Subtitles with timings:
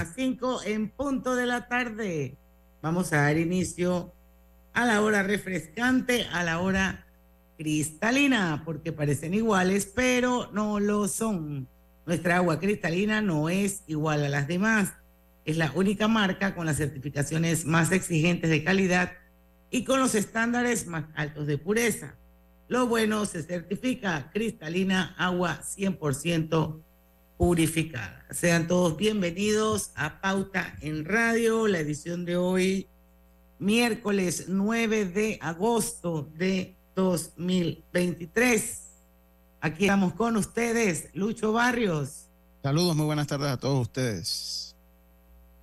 [0.00, 2.38] Las 5 en punto de la tarde.
[2.80, 4.14] Vamos a dar inicio
[4.72, 7.04] a la hora refrescante, a la hora
[7.58, 11.68] cristalina, porque parecen iguales, pero no lo son.
[12.06, 14.94] Nuestra agua cristalina no es igual a las demás.
[15.44, 19.12] Es la única marca con las certificaciones más exigentes de calidad
[19.70, 22.16] y con los estándares más altos de pureza.
[22.68, 26.80] Lo bueno se certifica cristalina, agua 100%
[27.40, 28.22] purificada.
[28.30, 32.86] Sean todos bienvenidos a Pauta en Radio, la edición de hoy,
[33.58, 38.82] miércoles 9 de agosto de 2023.
[39.62, 42.26] Aquí estamos con ustedes, Lucho Barrios.
[42.62, 44.76] Saludos, muy buenas tardes a todos ustedes.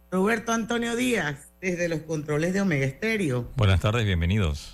[0.10, 3.52] Roberto Antonio Díaz, desde los controles de Omega Estéreo.
[3.56, 4.74] Buenas tardes, bienvenidos.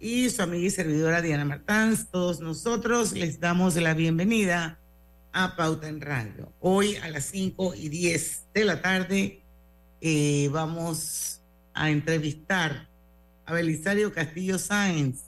[0.00, 4.78] Y su amiga y servidora Diana Martans, todos nosotros les damos la bienvenida
[5.32, 6.52] a Pauta en Radio.
[6.60, 9.42] Hoy a las 5 y 10 de la tarde
[10.00, 11.40] eh, vamos
[11.74, 12.88] a entrevistar
[13.46, 15.24] a Belisario Castillo Sáenz.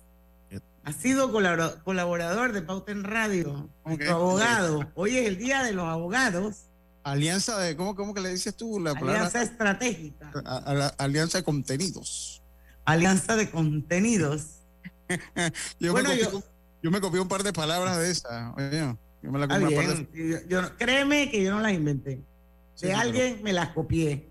[0.85, 4.93] Ha sido colaborador de Pauta en Radio, nuestro abogado.
[4.95, 6.67] Hoy es el día de los abogados.
[7.03, 8.79] Alianza de, ¿cómo, cómo que le dices tú?
[8.81, 10.31] La alianza estratégica.
[10.99, 12.43] alianza de contenidos.
[12.85, 14.61] Alianza de contenidos.
[15.81, 16.43] yo, bueno, me copié,
[16.83, 18.53] yo, me copié un par de palabras de esa.
[18.57, 18.95] Oye,
[19.25, 19.47] yo me la
[20.49, 22.21] yo, créeme que yo no las inventé.
[22.81, 24.29] De alguien me las copié.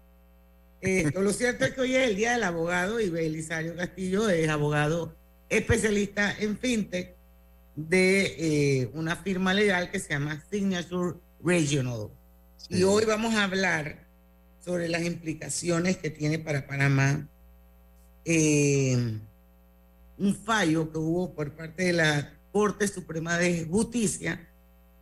[0.82, 4.50] Eh, lo cierto es que hoy es el Día del Abogado y Belisario Castillo es
[4.50, 5.16] abogado
[5.50, 7.16] especialista en fintech
[7.76, 8.36] de
[8.82, 12.10] eh, una firma legal que se llama Signature Regional.
[12.70, 14.06] Y hoy vamos a hablar
[14.64, 17.28] sobre las implicaciones que tiene para Panamá
[18.26, 19.20] eh,
[20.18, 24.48] un fallo que hubo por parte de la Corte Suprema de Justicia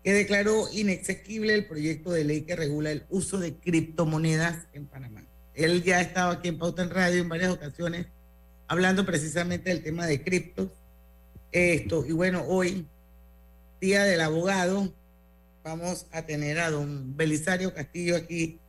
[0.04, 5.24] que declaró inexequible el proyecto de ley que regula el uso de criptomonedas en Panamá.
[5.54, 8.08] Él ya estaba aquí en Pauta en Radio en varias ocasiones
[8.68, 10.70] hablando precisamente del tema de criptos.
[11.52, 12.88] Esto, y bueno, hoy,
[13.82, 14.94] Día del Abogado,
[15.64, 18.60] vamos a tener a don Belisario Castillo aquí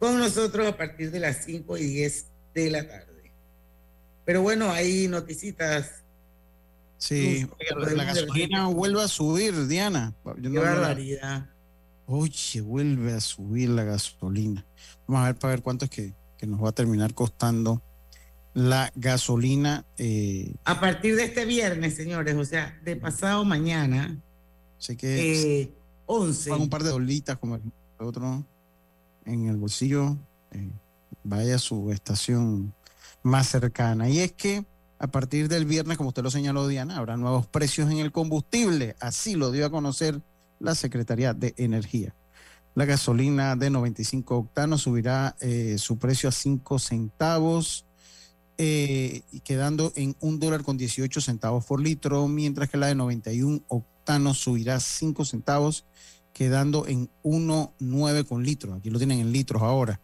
[0.00, 3.32] con nosotros a partir de las 5 y 10 de la tarde.
[4.24, 6.03] Pero bueno, hay noticitas
[7.04, 7.46] Sí,
[7.94, 10.14] la, gasolina vuelve a subir, Diana.
[10.40, 11.50] Qué barbaridad.
[12.06, 14.64] Oye, vuelve a subir la gasolina.
[15.06, 16.14] Vamos a ver para ver cuánto es que,
[16.46, 17.82] nos va a terminar costando
[18.54, 19.84] la gasolina.
[19.98, 24.18] Eh, a partir de este viernes, señores, o sea, de pasado mañana.
[24.78, 25.74] Sé que eh,
[26.06, 26.52] 11.
[26.52, 27.62] un par de dolitas como el
[27.98, 28.46] otro
[29.26, 30.16] en el bolsillo.
[30.52, 30.70] Eh,
[31.22, 32.72] vaya a su estación
[33.22, 34.08] más cercana.
[34.08, 34.64] Y es que
[35.04, 38.96] a partir del viernes, como usted lo señaló, Diana, habrá nuevos precios en el combustible.
[39.00, 40.22] Así lo dio a conocer
[40.60, 42.14] la Secretaría de Energía.
[42.74, 47.84] La gasolina de 95 octanos subirá eh, su precio a 5 centavos,
[48.56, 53.60] eh, quedando en un dólar con 18 centavos por litro, mientras que la de 91
[53.68, 55.84] octanos subirá 5 centavos,
[56.32, 58.72] quedando en 1,9 con litro.
[58.72, 60.00] Aquí lo tienen en litros ahora.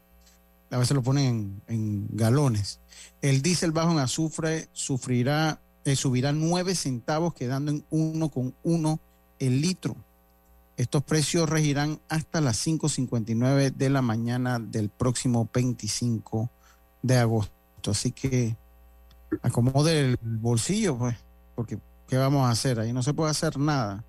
[0.71, 2.81] A veces lo ponen en galones.
[3.23, 9.01] El diésel bajo en azufre sufrirá, eh, subirá 9 centavos, quedando en 1,1
[9.41, 9.97] el litro.
[10.77, 16.49] Estos precios regirán hasta las 5.59 de la mañana del próximo 25
[17.03, 17.91] de agosto.
[17.91, 18.57] Así que
[19.43, 21.17] acomode el bolsillo, pues,
[21.55, 22.81] porque ¿qué vamos a hacer?
[22.81, 24.05] Ahí no se puede hacer nada.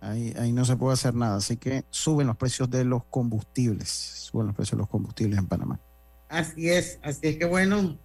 [0.00, 1.36] Ahí, ahí no se puede hacer nada.
[1.36, 3.88] Así que suben los precios de los combustibles.
[3.88, 5.80] Suben los precios de los combustibles en Panamá.
[6.28, 7.98] Así es, así es que bueno,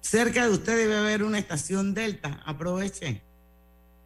[0.00, 2.40] Cerca de usted debe haber una estación Delta.
[2.46, 3.22] Aproveche.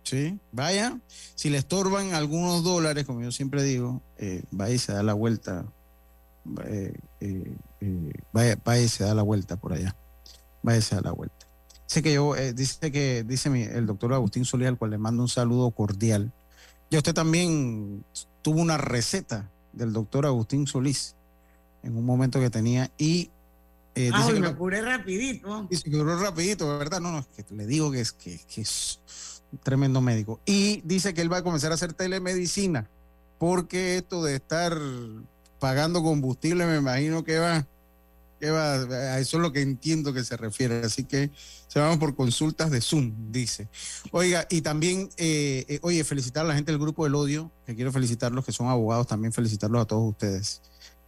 [0.03, 0.99] Sí, vaya.
[1.37, 5.15] Si le estorban algunos dólares, como yo siempre digo, eh, vaya y se da la
[5.15, 5.65] vuelta.
[6.65, 7.57] Eh, eh,
[8.33, 9.97] vaya, vaya y se da la vuelta por allá.
[10.63, 11.47] Vaya y se da la vuelta.
[11.87, 15.29] Dice que yo, dice que, dice el doctor Agustín Solís, al cual le mando un
[15.29, 16.33] saludo cordial.
[16.93, 18.05] Y usted también
[18.43, 21.17] tuvo una receta del doctor Agustín Solís
[21.83, 23.31] en un momento que tenía y
[23.95, 25.67] eh, ah, dice que me curé rapidito.
[25.71, 27.01] Dice que curó rapidito, ¿verdad?
[27.01, 29.01] No, no, es que le digo que es, que, es
[29.51, 30.39] un tremendo médico.
[30.45, 32.91] Y dice que él va a comenzar a hacer telemedicina,
[33.39, 34.77] porque esto de estar
[35.61, 37.67] pagando combustible, me imagino que va,
[38.51, 40.83] a eso es lo que entiendo que se refiere.
[40.85, 41.31] Así que
[41.69, 43.69] se van por consultas de Zoom, dice.
[44.11, 47.75] Oiga, y también, eh, eh, oye, felicitar a la gente del grupo del odio, que
[47.75, 50.63] quiero felicitarlos, que son abogados, también felicitarlos a todos ustedes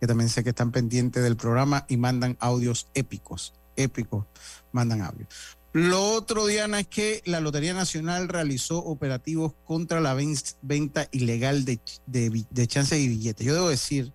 [0.05, 4.27] que también sé que están pendientes del programa y mandan audios épicos, épicos,
[4.71, 5.29] mandan audios.
[5.73, 11.81] Lo otro, Diana, es que la Lotería Nacional realizó operativos contra la venta ilegal de,
[12.07, 13.47] de, de chances y billetes.
[13.47, 14.13] Yo debo decir,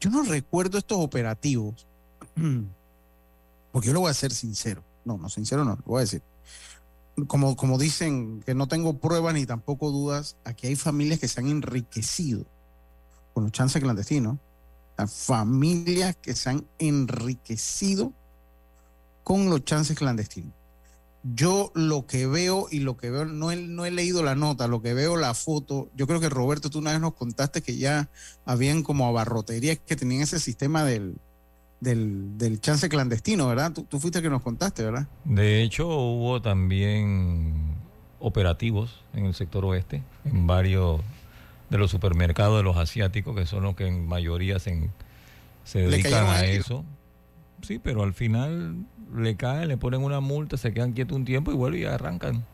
[0.00, 1.87] yo no recuerdo estos operativos,
[3.72, 4.82] porque yo lo voy a ser sincero.
[5.04, 6.22] No, no, sincero no, lo voy a decir.
[7.26, 11.40] Como, como dicen que no tengo pruebas ni tampoco dudas, aquí hay familias que se
[11.40, 12.46] han enriquecido
[13.34, 14.38] con los chances clandestinos.
[15.06, 18.12] Familias que se han enriquecido
[19.22, 20.52] con los chances clandestinos.
[21.22, 24.66] Yo lo que veo y lo que veo, no he, no he leído la nota,
[24.66, 27.76] lo que veo la foto, yo creo que Roberto, tú una vez nos contaste que
[27.76, 28.08] ya
[28.44, 31.16] habían como abarroterías que tenían ese sistema del,
[31.80, 33.72] del, chance clandestino, ¿verdad?
[33.72, 35.06] Tú, tú fuiste el que nos contaste, ¿verdad?
[35.24, 37.76] De hecho, hubo también
[38.20, 41.00] operativos en el sector oeste, en varios
[41.70, 44.90] de los supermercados de los asiáticos, que son los que en mayoría se,
[45.64, 46.84] se dedican a eso.
[47.62, 48.76] Sí, pero al final
[49.14, 52.44] le caen, le ponen una multa, se quedan quietos un tiempo y vuelven y arrancan.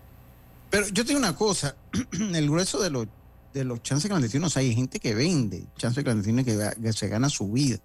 [0.70, 1.76] Pero yo tengo una cosa,
[2.12, 3.06] el grueso de los,
[3.52, 7.52] de los chances clandestinos, hay gente que vende chances clandestinos que, que se gana su
[7.52, 7.78] vida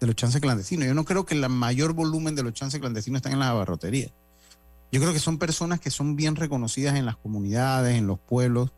[0.00, 0.86] de los chances clandestinos.
[0.86, 4.10] Yo no creo que el mayor volumen de los chances clandestinos están en la abarrotería.
[4.90, 8.72] Yo creo que son personas que son bien reconocidas en las comunidades, en los pueblos,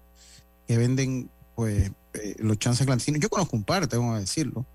[0.66, 3.20] que venden pues eh, los chances clandestinos.
[3.20, 4.66] Yo conozco un par, tengo que decirlo.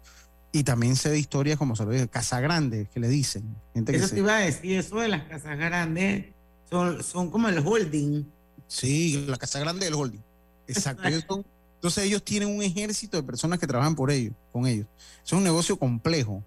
[0.52, 3.56] Y también sé de historias como se lo dice, Casa Grande, que le dicen.
[3.76, 6.34] eso te iba a decir, eso de las casas grandes
[6.70, 8.26] son, son como el holding.
[8.68, 10.24] Sí, la Casa Grande del holding.
[10.68, 11.46] Exacto.
[11.78, 14.88] Entonces ellos tienen un ejército de personas que trabajan por ellos, con ellos.
[15.24, 16.44] Es un negocio complejo.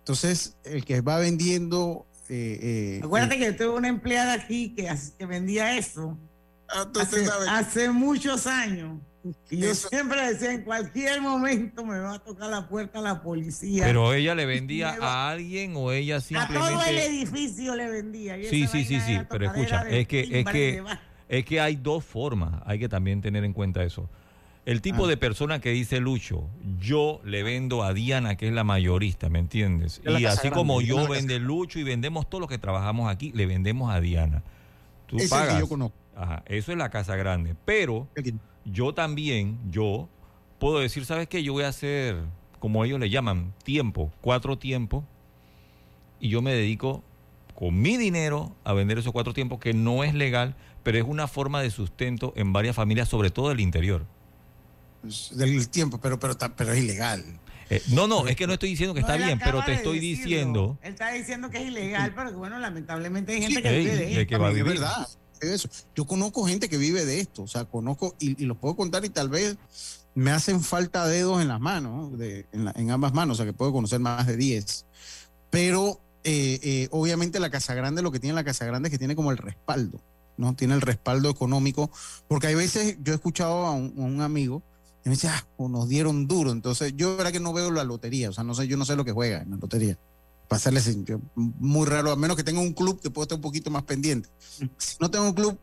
[0.00, 2.06] Entonces, el que va vendiendo...
[2.28, 6.18] Eh, eh Acuérdate eh, que yo tuve una empleada aquí que, que vendía eso.
[6.68, 9.00] Ah, hace, hace muchos años.
[9.50, 13.84] Y yo siempre decía, en cualquier momento me va a tocar la puerta la policía.
[13.86, 16.58] Pero ella le vendía a alguien o ella simplemente...
[16.58, 18.36] A todo el edificio le vendía.
[18.50, 20.84] sí, sí, sí, sí, pero escucha, es que, es que,
[21.26, 24.10] es que hay dos formas, hay que también tener en cuenta eso.
[24.68, 25.08] El tipo ah.
[25.08, 26.46] de persona que dice Lucho,
[26.78, 30.02] yo le vendo a Diana, que es la mayorista, ¿me entiendes?
[30.04, 33.90] Y así como yo vende Lucho y vendemos todos los que trabajamos aquí, le vendemos
[33.90, 34.42] a Diana.
[35.06, 35.58] Tú pagas.
[35.58, 35.96] yo conozco.
[36.14, 37.56] Ajá, eso es la casa grande.
[37.64, 38.08] Pero
[38.66, 40.06] yo también, yo
[40.58, 41.42] puedo decir, ¿sabes qué?
[41.42, 42.18] Yo voy a hacer,
[42.58, 45.02] como ellos le llaman, tiempo, cuatro tiempos,
[46.20, 47.02] y yo me dedico
[47.54, 51.26] con mi dinero a vender esos cuatro tiempos, que no es legal, pero es una
[51.26, 54.04] forma de sustento en varias familias, sobre todo del interior.
[55.32, 57.24] Del tiempo, pero, pero, pero es ilegal.
[57.70, 60.78] Eh, no, no, es que no estoy diciendo que está bien, pero te estoy diciendo.
[60.82, 64.22] Él está diciendo que es ilegal, pero que bueno, lamentablemente hay gente que vive de
[64.22, 64.38] esto.
[64.38, 64.72] va a vivir.
[64.72, 65.08] verdad
[65.40, 65.68] eso.
[65.94, 69.04] Yo conozco gente que vive de esto, o sea, conozco y, y los puedo contar
[69.04, 69.56] y tal vez
[70.18, 73.72] me hacen falta dedos en las manos, de, en, ambas manos, o sea, que puedo
[73.72, 74.84] conocer más de 10.
[75.48, 78.98] Pero eh, eh, obviamente la Casa Grande, lo que tiene la Casa Grande es que
[78.98, 80.00] tiene como el respaldo,
[80.36, 80.56] ¿no?
[80.56, 81.90] Tiene el respaldo económico,
[82.26, 84.64] porque hay veces yo he escuchado a un, amigo
[85.08, 87.84] que me dice, ah, pues nos dieron duro, entonces yo verdad que no veo la
[87.84, 89.98] lotería, o sea, no sé, yo no sé lo que juega en la lotería
[90.48, 90.80] pasarle
[91.34, 94.30] muy raro, a menos que tenga un club que pueda estar un poquito más pendiente.
[94.60, 94.64] Mm.
[94.78, 95.58] Si no tengo un club,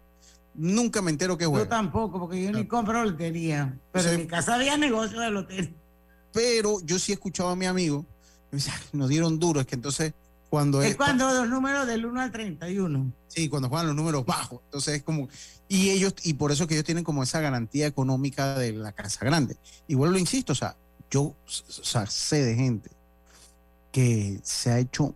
[0.53, 1.65] nunca me entero que juega.
[1.65, 3.77] Yo tampoco, porque yo ni compro lotería.
[3.91, 5.73] Pero en mi casa había negocio de lotería.
[6.31, 8.05] Pero yo sí he escuchado a mi amigo,
[8.51, 10.13] me dice, nos dieron duro, es que entonces
[10.49, 10.95] cuando es...
[10.95, 13.11] cuando los números del 1 al 31.
[13.27, 14.61] Sí, cuando juegan los números bajos.
[14.65, 15.27] Entonces es como...
[15.67, 19.25] Y ellos, y por eso que ellos tienen como esa garantía económica de la casa
[19.25, 19.57] grande.
[19.87, 20.77] Y vuelvo, insisto, o sea,
[21.09, 22.91] yo o sea, sé de gente
[23.91, 25.15] que se ha hecho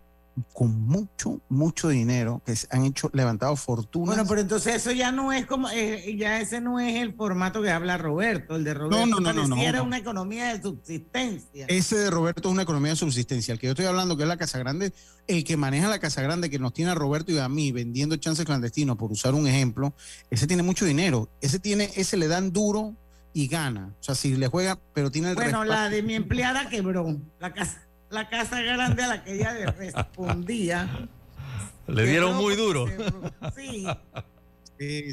[0.52, 4.16] con mucho, mucho dinero, que se han hecho, levantado fortunas.
[4.16, 7.62] Bueno, pero entonces eso ya no es como, eh, ya ese no es el formato
[7.62, 11.66] que habla Roberto, el de Roberto no, no, no, no, era una economía de subsistencia.
[11.68, 14.28] Ese de Roberto es una economía de subsistencia, el que yo estoy hablando, que es
[14.28, 14.92] la Casa Grande,
[15.26, 18.16] el que maneja la Casa Grande, que nos tiene a Roberto y a mí vendiendo
[18.16, 19.94] chances clandestinos, por usar un ejemplo,
[20.30, 22.96] ese tiene mucho dinero, ese tiene, ese le dan duro
[23.32, 26.68] y gana, o sea, si le juega, pero tiene el Bueno, la de mi empleada
[26.68, 31.08] quebró, la casa la casa grande a la que ella le respondía.
[31.86, 32.86] Le dieron muy duro.
[33.56, 33.86] Sí.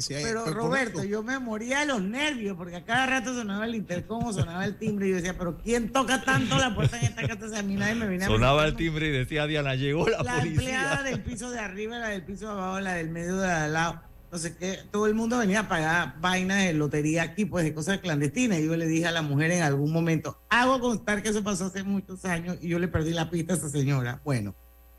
[0.22, 4.32] pero Roberto, yo me moría de los nervios porque a cada rato sonaba el intercom
[4.32, 7.58] sonaba el timbre y yo decía, pero ¿quién toca tanto la puerta en esta casa?
[7.58, 10.40] a mí nadie me viene Sonaba el timbre y decía, Diana, llegó la, policía.
[10.40, 13.50] La empleada del piso de arriba, la del piso de abajo, la del medio de
[13.50, 14.07] al lado.
[14.28, 18.00] Entonces, que todo el mundo venía a pagar vainas de lotería aquí, pues de cosas
[18.00, 18.58] clandestinas.
[18.58, 21.66] Y yo le dije a la mujer en algún momento, hago constar que eso pasó
[21.66, 24.20] hace muchos años y yo le perdí la pista a esa señora.
[24.26, 24.54] Bueno.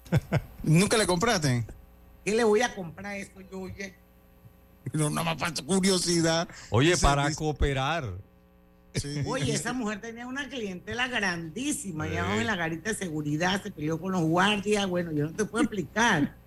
[0.63, 1.63] ¿Nunca le compraste?
[2.25, 3.93] ¿Qué le voy a comprar esto yo, oye?
[4.93, 6.49] No, nada más para curiosidad.
[6.71, 8.11] Oye, para cooperar.
[9.27, 12.15] Oye, esa mujer tenía una clientela grandísima, sí.
[12.15, 15.63] en la garita de seguridad, se peleó con los guardias, bueno, yo no te puedo
[15.63, 16.38] explicar.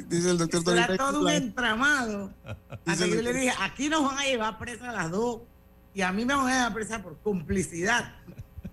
[0.00, 2.32] Dice el doctor Era todo un entramado.
[2.86, 5.42] Hasta que yo le dije, aquí nos van a llevar presa a las dos
[5.94, 8.14] y a mí me van a llevar presa por complicidad.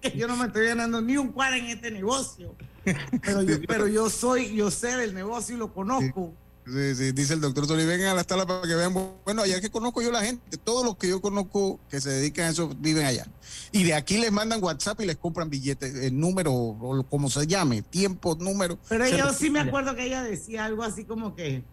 [0.02, 2.56] que yo no me estoy ganando ni un cuadro en este negocio.
[3.24, 6.34] Pero yo, pero yo soy, yo sé del negocio y lo conozco.
[6.34, 6.49] Sí,
[6.96, 8.94] sí, dice el doctor Solí, vengan a la sala para que vean.
[9.26, 12.46] Bueno, allá que conozco yo la gente, todos los que yo conozco que se dedican
[12.46, 13.28] a eso viven allá.
[13.72, 17.46] Y de aquí les mandan WhatsApp y les compran billetes, el número o como se
[17.48, 18.78] llame, tiempo, número.
[18.88, 21.64] Pero yo sí me acuerdo que ella decía algo así como que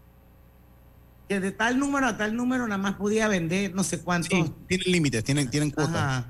[1.28, 4.28] que de tal número a tal número nada más podía vender no sé cuánto.
[4.30, 6.24] Sí, tienen límites, tienen, tienen cuotas.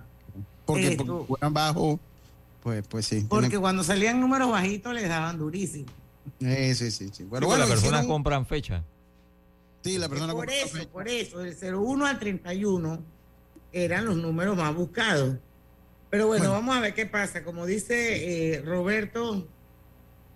[0.65, 2.01] Porque, porque bajo,
[2.63, 3.27] pues, pues sí.
[3.29, 5.87] Porque cuando salían números bajitos les daban durísimo.
[6.41, 7.11] Sí, sí, sí.
[7.13, 7.25] sí.
[7.25, 8.85] Bueno, bueno, las personas compran fecha.
[9.83, 10.91] Sí, la persona Por eso, fecha.
[10.91, 13.05] por eso, del 01 al 31
[13.73, 15.37] eran los números más buscados.
[16.11, 17.45] Pero bueno, vamos a ver qué pasa.
[17.45, 19.47] Como dice eh, Roberto,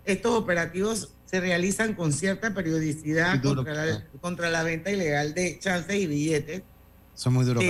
[0.04, 3.40] estos operativos se realizan con cierta periodicidad
[4.20, 6.62] contra la, venta ilegal de chances y billetes.
[7.14, 7.64] Son muy duros.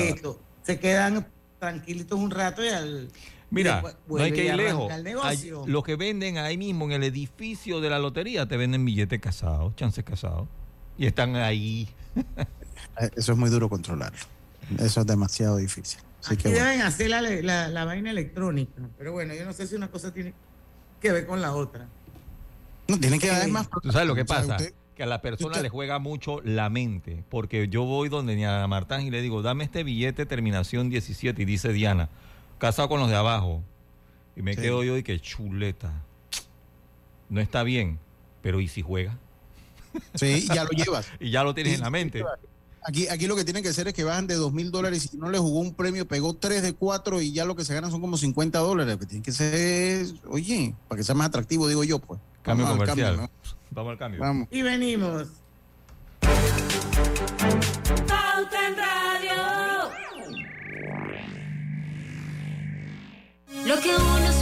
[0.62, 1.26] se quedan
[1.58, 3.08] tranquilitos un rato y al
[3.50, 4.92] Mira, no hay que ir lejos.
[5.66, 9.74] Lo que venden ahí mismo en el edificio de la lotería te venden billetes casados,
[9.76, 10.48] chances casados.
[10.96, 11.88] Y están ahí.
[12.98, 14.12] Eh, eso es muy duro controlar.
[14.78, 16.00] Eso es demasiado difícil.
[16.28, 18.82] Aquí deben hacer la, la, vaina electrónica.
[18.98, 20.34] Pero bueno, yo no sé si una cosa tiene
[21.00, 21.88] que ver con la otra.
[22.88, 23.68] No, tiene que haber más.
[23.82, 24.56] ¿Tú sabes lo que pasa?
[24.94, 27.24] que a la persona le juega mucho la mente.
[27.30, 31.40] Porque yo voy donde ni a Martán y le digo, dame este billete terminación 17.
[31.40, 32.10] Y dice Diana,
[32.60, 33.64] casado con los de abajo.
[34.36, 35.92] Y me quedo yo y que chuleta.
[37.28, 37.98] No está bien,
[38.42, 39.18] pero ¿y si juega?
[40.14, 41.08] Sí, ya lo llevas.
[41.20, 42.24] y ya lo tienes en la mente.
[42.82, 45.08] Aquí, aquí lo que tienen que hacer es que bajan de dos mil dólares y
[45.08, 47.74] si no le jugó un premio, pegó tres de cuatro y ya lo que se
[47.74, 48.94] ganan son como 50 dólares.
[48.94, 52.20] Lo que tiene que ser, oye, para que sea más atractivo, digo yo, pues.
[52.42, 53.28] Cambio comercial.
[53.70, 54.20] Vamos al cambio.
[54.20, 54.48] Vamos.
[54.50, 55.28] Y venimos.
[63.70, 64.39] Lo que uno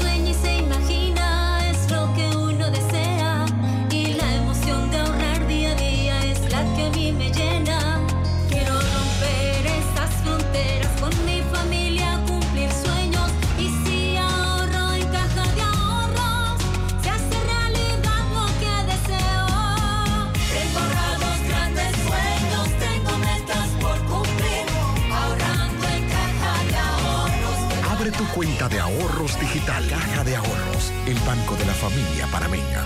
[28.69, 29.87] de ahorros digital.
[29.89, 32.85] Caja de Ahorros, el banco de la familia panameña.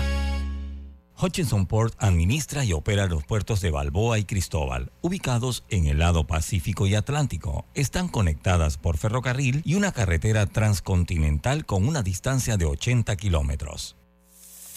[1.19, 6.27] Hutchinson Port administra y opera los puertos de Balboa y Cristóbal, ubicados en el lado
[6.27, 7.65] Pacífico y Atlántico.
[7.75, 13.95] Están conectadas por ferrocarril y una carretera transcontinental con una distancia de 80 kilómetros.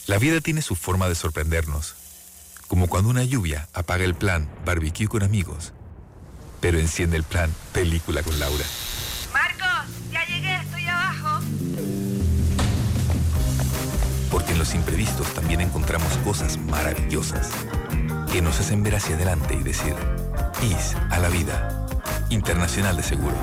[0.06, 1.96] La vida tiene su forma de sorprendernos,
[2.68, 5.72] como cuando una lluvia apaga el plan barbecue con amigos,
[6.60, 8.64] pero enciende el plan película con Laura.
[14.75, 17.50] Imprevistos también encontramos cosas maravillosas
[18.32, 19.94] que nos hacen ver hacia adelante y decir,
[20.62, 21.87] IS a la vida.
[22.28, 23.38] Internacional de Seguros.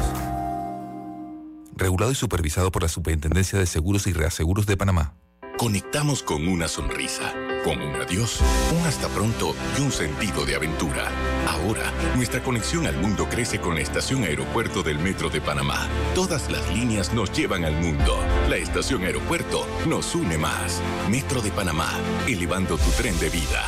[1.76, 5.16] Regulado y supervisado por la Superintendencia de Seguros y Reaseguros de Panamá.
[5.58, 8.40] Conectamos con una sonrisa con un adiós,
[8.78, 11.10] un hasta pronto y un sentido de aventura.
[11.48, 15.88] Ahora, nuestra conexión al mundo crece con la estación aeropuerto del Metro de Panamá.
[16.14, 18.18] Todas las líneas nos llevan al mundo.
[18.50, 20.82] La estación aeropuerto nos une más.
[21.10, 21.90] Metro de Panamá,
[22.28, 23.64] elevando tu tren de vida.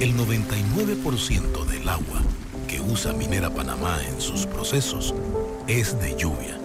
[0.00, 2.20] El 99% del agua
[2.66, 5.14] que usa Minera Panamá en sus procesos
[5.68, 6.58] es de lluvia.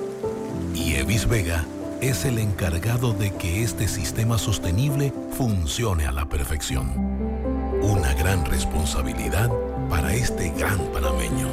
[0.73, 1.65] Y Evis Vega
[2.01, 6.93] es el encargado de que este sistema sostenible funcione a la perfección.
[7.81, 9.49] Una gran responsabilidad
[9.89, 11.47] para este gran panameño.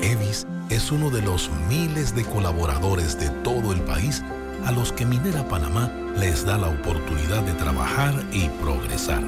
[0.00, 4.22] Evis es uno de los miles de colaboradores de todo el país
[4.64, 9.22] a los que Minera Panamá les da la oportunidad de trabajar y progresar,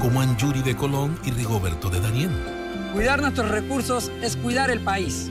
[0.00, 2.30] como Anjuri de Colón y Rigoberto de Darién.
[2.92, 5.30] Cuidar nuestros recursos es cuidar el país.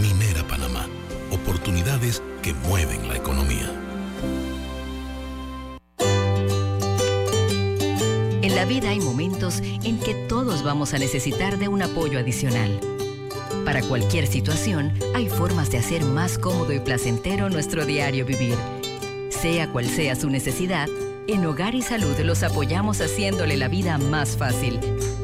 [0.00, 0.86] Minera Panamá,
[1.30, 3.70] oportunidades mueven la economía.
[8.42, 12.80] En la vida hay momentos en que todos vamos a necesitar de un apoyo adicional.
[13.64, 18.56] Para cualquier situación, hay formas de hacer más cómodo y placentero nuestro diario vivir.
[19.30, 20.88] Sea cual sea su necesidad,
[21.26, 24.80] en Hogar y Salud los apoyamos haciéndole la vida más fácil,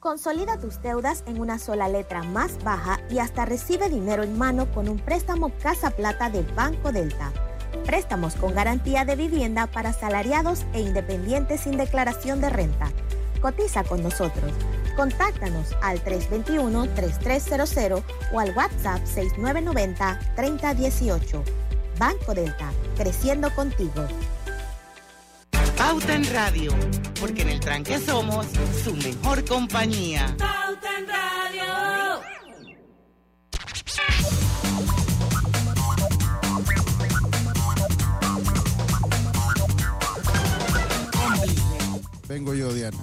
[0.00, 4.72] Consolida tus deudas en una sola letra más baja y hasta recibe dinero en mano
[4.72, 7.30] con un préstamo Casa Plata de Banco Delta.
[7.84, 12.90] Préstamos con garantía de vivienda para salariados e independientes sin declaración de renta.
[13.42, 14.54] Cotiza con nosotros.
[14.96, 18.02] Contáctanos al 321-3300
[18.32, 21.42] o al WhatsApp 6990-3018.
[21.98, 24.06] Banco Delta, creciendo contigo.
[25.80, 26.72] Pauta en Radio,
[27.18, 28.46] porque en el tranque somos
[28.84, 30.26] su mejor compañía.
[30.36, 32.20] Pauta en Radio.
[42.28, 42.98] Vengo yo, Diana.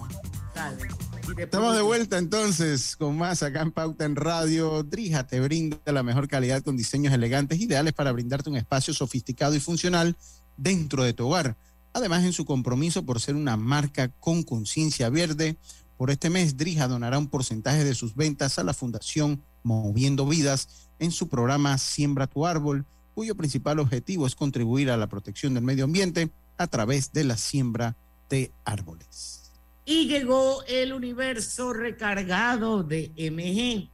[1.36, 4.84] Estamos de vuelta entonces con más acá en Pauta en Radio.
[4.84, 9.56] Drija te brinda la mejor calidad con diseños elegantes, ideales para brindarte un espacio sofisticado
[9.56, 10.16] y funcional
[10.58, 11.58] dentro de tu hogar.
[11.98, 15.58] Además, en su compromiso por ser una marca con conciencia verde,
[15.98, 20.92] por este mes Drija donará un porcentaje de sus ventas a la Fundación Moviendo Vidas
[21.00, 22.86] en su programa Siembra tu Árbol,
[23.16, 27.36] cuyo principal objetivo es contribuir a la protección del medio ambiente a través de la
[27.36, 27.96] siembra
[28.30, 29.52] de árboles.
[29.84, 33.90] Y llegó el universo recargado de MG.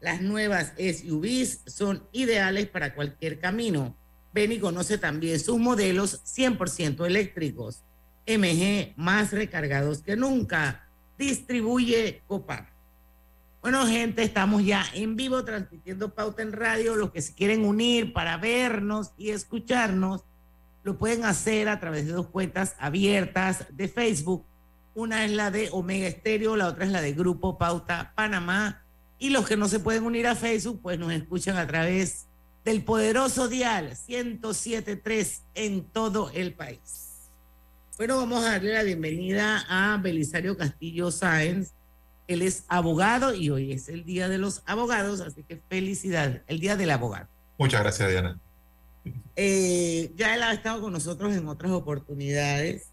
[0.00, 3.94] Las nuevas SUVs son ideales para cualquier camino.
[4.32, 7.82] Ven y conoce también sus modelos 100% eléctricos.
[8.26, 10.86] MG más recargados que nunca.
[11.16, 12.78] Distribuye Copar.
[13.60, 16.94] Bueno, gente, estamos ya en vivo transmitiendo Pauta en Radio.
[16.94, 20.24] Los que se quieren unir para vernos y escucharnos,
[20.84, 24.44] lo pueden hacer a través de dos cuentas abiertas de Facebook.
[24.94, 28.84] Una es la de Omega Estéreo, la otra es la de Grupo Pauta Panamá.
[29.18, 32.27] Y los que no se pueden unir a Facebook, pues nos escuchan a través
[32.68, 37.30] del poderoso dial 107.3 en todo el país.
[37.96, 41.72] Bueno, vamos a darle la bienvenida a Belisario Castillo Sáenz.
[42.26, 46.60] Él es abogado y hoy es el Día de los Abogados, así que felicidades, el
[46.60, 47.26] Día del Abogado.
[47.56, 48.38] Muchas gracias, Diana.
[49.34, 52.90] Eh, ya él ha estado con nosotros en otras oportunidades.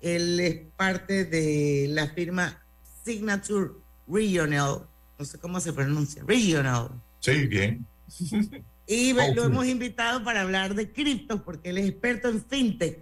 [0.00, 2.60] Él es parte de la firma
[3.04, 3.70] Signature
[4.08, 6.90] Regional, no sé cómo se pronuncia, Regional.
[7.20, 7.86] Sí, bien.
[8.92, 12.98] Y lo hemos invitado para hablar de criptos, porque él es experto en fintech.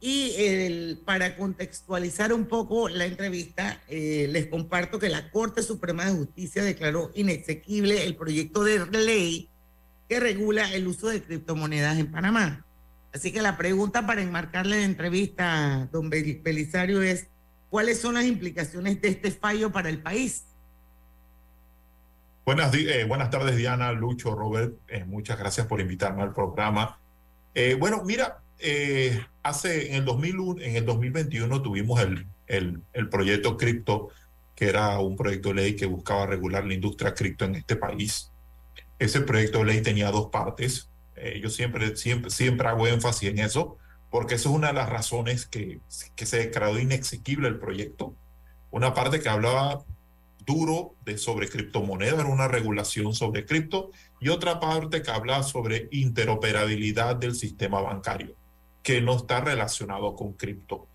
[0.00, 6.04] Y el, para contextualizar un poco la entrevista, eh, les comparto que la Corte Suprema
[6.04, 9.48] de Justicia declaró inexequible el proyecto de ley
[10.08, 12.64] que regula el uso de criptomonedas en Panamá.
[13.12, 17.28] Así que la pregunta para enmarcarle la entrevista, don Bel- Belisario, es
[17.70, 20.44] ¿cuáles son las implicaciones de este fallo para el país?
[22.46, 24.76] Buenas, eh, buenas tardes, Diana, Lucho, Robert.
[24.86, 27.00] Eh, muchas gracias por invitarme al programa.
[27.56, 28.40] Eh, bueno, mira,
[29.42, 34.10] hace en el 2001, en el 2021 tuvimos el, el, el proyecto Cripto,
[34.54, 38.30] que era un proyecto ley que buscaba regular la industria cripto en este país.
[39.00, 40.88] Ese proyecto ley tenía dos partes.
[41.42, 43.76] Yo siempre, siempre, siempre hago énfasis en eso,
[44.08, 45.80] porque eso es una de las razones que,
[46.14, 48.14] que se declaró inexequible el proyecto.
[48.70, 49.82] Una parte que hablaba
[50.46, 55.88] duro de sobre criptomonedas, era una regulación sobre cripto, y otra parte que habla sobre
[55.90, 58.36] interoperabilidad del sistema bancario,
[58.82, 60.88] que no está relacionado con cripto.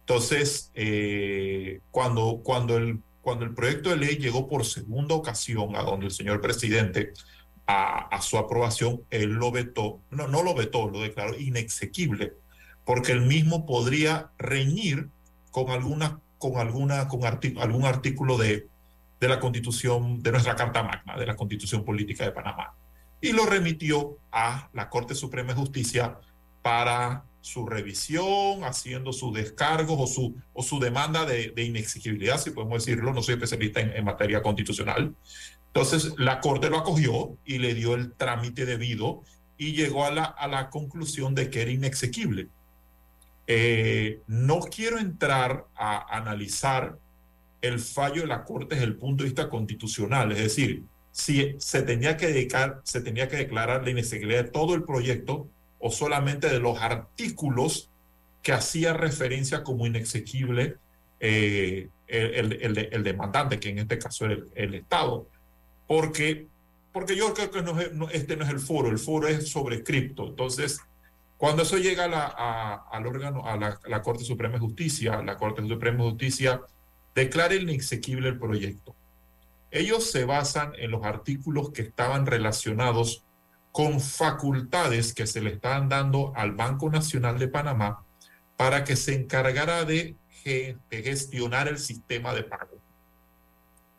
[0.00, 5.82] Entonces, eh, cuando, cuando, el, cuando el proyecto de ley llegó por segunda ocasión a
[5.82, 7.12] donde el señor presidente,
[7.66, 12.34] a, su aprobación, él lo vetó, no, no lo vetó, lo declaró inexequible,
[12.84, 15.08] porque el mismo podría reñir
[15.50, 18.68] con alguna, con alguna, con algún artículo de,
[19.20, 22.74] de la constitución, de nuestra Carta Magna, de la Constitución Política de Panamá.
[23.20, 26.18] Y lo remitió a la Corte Suprema de Justicia
[26.62, 32.50] para su revisión, haciendo sus descargos o su, o su demanda de, de inexigibilidad, si
[32.50, 33.12] podemos decirlo.
[33.12, 35.14] No soy especialista en, en materia constitucional.
[35.66, 39.22] Entonces, la Corte lo acogió y le dio el trámite debido
[39.58, 42.48] y llegó a la, a la conclusión de que era inexequible.
[43.46, 46.98] Eh, no quiero entrar a analizar
[47.66, 51.82] el fallo de la Corte desde el punto de vista constitucional, es decir, si se
[51.82, 55.48] tenía que dedicar, se tenía que declarar la inexigibilidad de todo el proyecto
[55.78, 57.90] o solamente de los artículos
[58.42, 60.76] que hacía referencia como inexequible
[61.20, 62.52] eh, el,
[62.92, 65.26] el, demandante, que en este caso era el, Estado,
[65.86, 66.46] porque,
[66.92, 69.82] porque yo creo que no es- este no es el foro, el foro es sobre
[69.82, 70.80] cripto, entonces
[71.36, 75.62] Cuando eso llega a al órgano, a la, la, Corte Suprema de Justicia, la Corte
[75.66, 76.60] Suprema de Justicia
[77.14, 78.94] declara inexequible el proyecto.
[79.70, 83.24] Ellos se basan en los artículos que estaban relacionados
[83.72, 88.04] con facultades que se le estaban dando al Banco Nacional de Panamá
[88.56, 90.16] para que se encargara de,
[90.90, 92.78] gestionar el sistema de pago.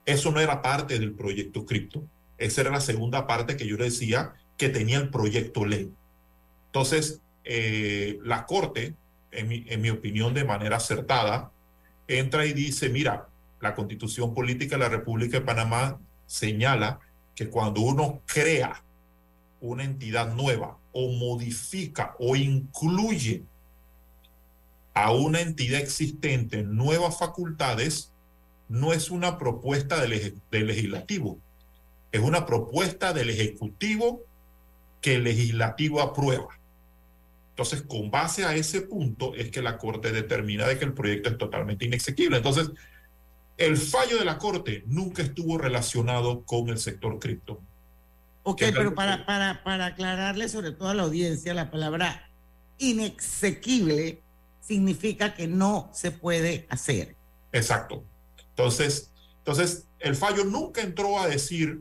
[0.05, 2.07] Eso no era parte del proyecto cripto.
[2.37, 5.91] Esa era la segunda parte que yo decía que tenía el proyecto ley.
[6.67, 8.95] Entonces, eh, la Corte,
[9.31, 11.51] en mi opinión de manera acertada,
[12.07, 13.29] entra y dice, mira,
[13.61, 16.99] la constitución política de la República de Panamá señala
[17.35, 18.83] que cuando uno crea
[19.61, 23.43] una entidad nueva o modifica o incluye
[24.93, 28.11] a una entidad existente nuevas facultades,
[28.69, 31.37] no es una propuesta del, del legislativo,
[32.11, 34.21] es una propuesta del ejecutivo
[35.01, 36.47] que el legislativo aprueba.
[37.55, 41.29] Entonces, con base a ese punto es que la Corte determina de que el proyecto
[41.29, 42.35] es totalmente inexequible.
[42.35, 42.69] Entonces,
[43.55, 47.61] el fallo de la Corte nunca estuvo relacionado con el sector cripto.
[48.43, 52.29] Ok, pero para, para, para aclararle sobre todo a la audiencia, la palabra
[52.77, 54.21] inexequible
[54.59, 57.15] significa que no se puede hacer.
[57.53, 58.03] Exacto.
[58.49, 61.79] Entonces, entonces el fallo nunca entró a decir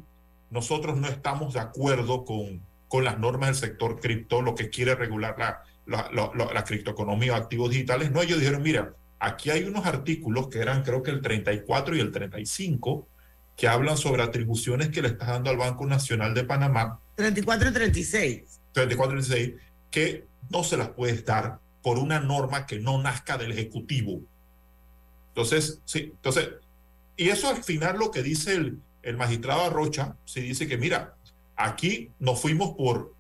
[0.50, 2.62] nosotros no estamos de acuerdo con
[2.94, 7.32] con las normas del sector cripto, lo que quiere regular la, la, la, la criptoeconomía
[7.32, 8.12] o activos digitales.
[8.12, 11.98] No, ellos dijeron, mira, aquí hay unos artículos que eran creo que el 34 y
[11.98, 13.08] el 35
[13.56, 17.00] que hablan sobre atribuciones que le está dando al Banco Nacional de Panamá.
[17.16, 18.60] 34 y 36.
[18.70, 19.54] 34 y 36,
[19.90, 24.20] que no se las puedes dar por una norma que no nazca del Ejecutivo.
[25.30, 26.48] Entonces, sí, entonces,
[27.16, 31.16] y eso al final lo que dice el, el magistrado Arrocha, se dice que, mira,
[31.56, 33.14] Aquí nos fuimos por,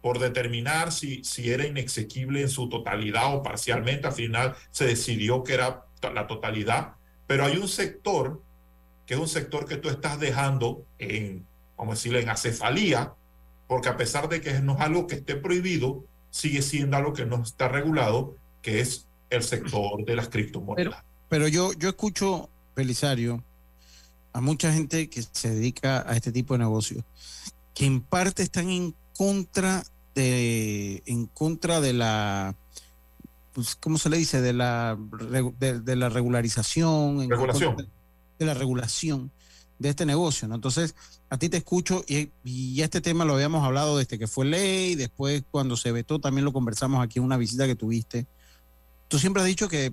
[0.00, 4.06] por determinar si, si era inexequible en su totalidad o parcialmente.
[4.06, 6.94] Al final se decidió que era la totalidad.
[7.26, 8.42] Pero hay un sector,
[9.06, 13.14] que es un sector que tú estás dejando en, vamos a decirle, en acefalía,
[13.66, 17.24] porque a pesar de que no es algo que esté prohibido, sigue siendo algo que
[17.24, 21.02] no está regulado, que es el sector de las criptomonedas.
[21.28, 23.42] Pero, pero yo, yo escucho, Belisario,
[24.32, 27.04] a mucha gente que se dedica a este tipo de negocios
[27.74, 29.84] que en parte están en contra
[30.14, 32.54] de, en contra de la,
[33.52, 34.40] pues, ¿cómo se le dice?
[34.40, 34.96] De la,
[35.58, 37.22] de, de la regularización.
[37.22, 37.76] En regulación.
[37.76, 37.86] De,
[38.38, 39.30] de, la regulación
[39.78, 40.54] de este negocio, ¿no?
[40.54, 40.94] Entonces,
[41.30, 44.94] a ti te escucho y, y este tema lo habíamos hablado desde que fue ley,
[44.94, 48.26] después cuando se vetó también lo conversamos aquí en una visita que tuviste.
[49.08, 49.92] Tú siempre has dicho que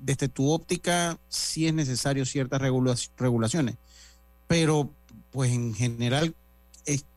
[0.00, 3.76] desde tu óptica sí es necesario ciertas regula regulaciones,
[4.46, 4.90] pero
[5.30, 6.34] pues en general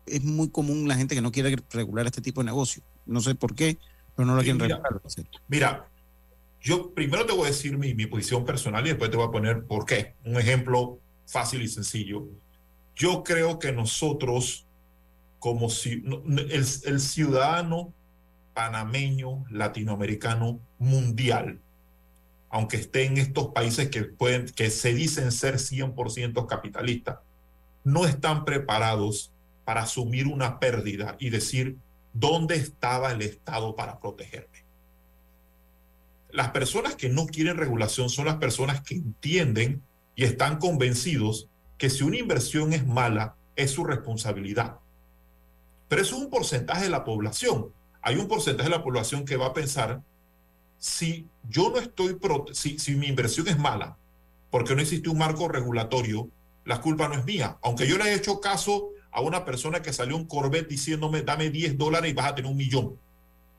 [0.06, 2.84] es, muy común la gente que no quiere regular este tipo de negocio.
[3.06, 3.78] No sé por qué,
[4.16, 5.02] pero no lo quieren mira, regular.
[5.48, 5.90] Mira,
[6.62, 9.32] yo primero te voy a decir mi, mi, posición personal y después te voy a
[9.32, 10.16] poner por qué.
[10.24, 12.28] Un ejemplo fácil y sencillo.
[12.96, 14.66] Yo creo que nosotros,
[15.40, 16.04] como si
[16.52, 17.94] el, el ciudadano
[18.56, 21.60] panameño, latinoamericano, mundial,
[22.50, 27.20] aunque esté en estos países que, pueden, que se dicen ser 100% capitalistas,
[27.84, 29.34] no están preparados
[29.66, 31.78] para asumir una pérdida y decir,
[32.14, 34.64] ¿dónde estaba el Estado para protegerme?
[36.32, 39.82] Las personas que no quieren regulación son las personas que entienden
[40.16, 44.80] y están convencidos que si una inversión es mala, es su responsabilidad.
[45.88, 47.72] Pero eso es un porcentaje de la población.
[48.02, 50.02] Hay un porcentaje de la población que va a pensar,
[50.78, 52.18] si yo no estoy,
[52.52, 53.98] si, si mi inversión es mala,
[54.52, 56.30] porque no existe un marco regulatorio,
[56.66, 57.58] la culpa no es mía.
[57.62, 61.50] Aunque yo le haya hecho caso a una persona que salió un Corvette diciéndome, dame
[61.50, 63.00] 10 dólares y vas a tener un millón.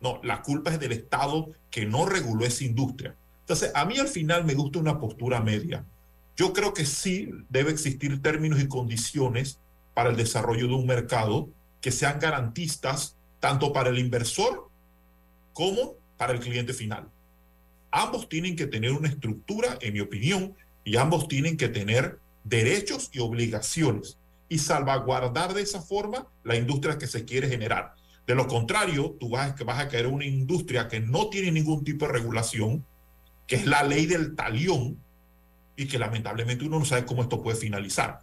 [0.03, 3.17] No, la culpa es del Estado que no reguló esa industria.
[3.41, 5.83] Entonces, a mí al final me gusta una postura media.
[6.37, 9.59] Yo creo que sí debe existir términos y condiciones
[9.95, 11.49] para el desarrollo de un mercado
[11.81, 14.69] que sean garantistas tanto para el inversor
[15.55, 17.09] como para el cliente final.
[17.91, 23.09] Ambos tienen que tener una estructura, en mi opinión, y ambos tienen que tener derechos
[23.11, 27.95] y obligaciones y salvaguardar de esa forma la industria que se quiere generar.
[28.27, 32.07] De lo contrario, tú vas, vas a caer una industria que no tiene ningún tipo
[32.07, 32.85] de regulación,
[33.47, 34.99] que es la ley del talión,
[35.77, 38.21] y que lamentablemente uno no sabe cómo esto puede finalizar.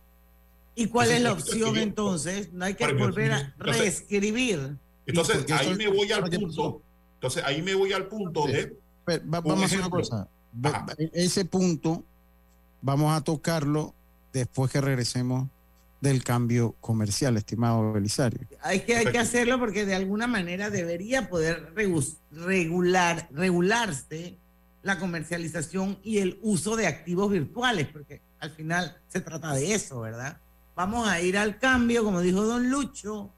[0.76, 2.54] ¿Y cuál entonces, es la opción entonces?
[2.54, 4.78] No hay que volver a reescribir.
[5.06, 6.82] Entonces, ahí me voy al punto.
[7.16, 8.76] Entonces, ahí me voy al punto de.
[9.06, 10.28] Pero, vamos a hacer una cosa.
[10.64, 10.86] Ajá.
[11.14, 12.04] Ese punto
[12.82, 13.94] vamos a tocarlo
[14.34, 15.48] después que regresemos
[16.04, 18.42] del cambio comercial, estimado Belisario.
[18.62, 24.38] Hay que, hay que hacerlo porque de alguna manera debería poder regular, regularse
[24.82, 30.02] la comercialización y el uso de activos virtuales, porque al final se trata de eso,
[30.02, 30.42] ¿verdad?
[30.76, 33.32] Vamos a ir al cambio, como dijo don Lucho.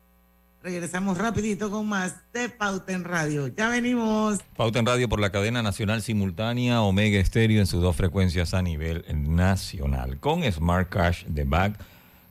[0.64, 3.46] Regresamos rapidito con más de Pauta en Radio.
[3.50, 4.40] Ya venimos.
[4.58, 8.64] Pauta en Radio por la cadena nacional simultánea Omega Estéreo en sus dos frecuencias a
[8.64, 10.20] nivel nacional.
[10.20, 11.80] Con Smart Cash de Back,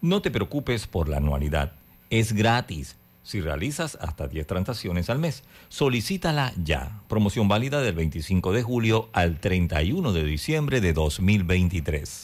[0.05, 1.73] no te preocupes por la anualidad.
[2.11, 5.45] Es gratis si realizas hasta 10 transacciones al mes.
[5.71, 7.01] Solicítala ya.
[7.09, 12.21] Promoción válida del 25 de julio al 31 de diciembre de 2023.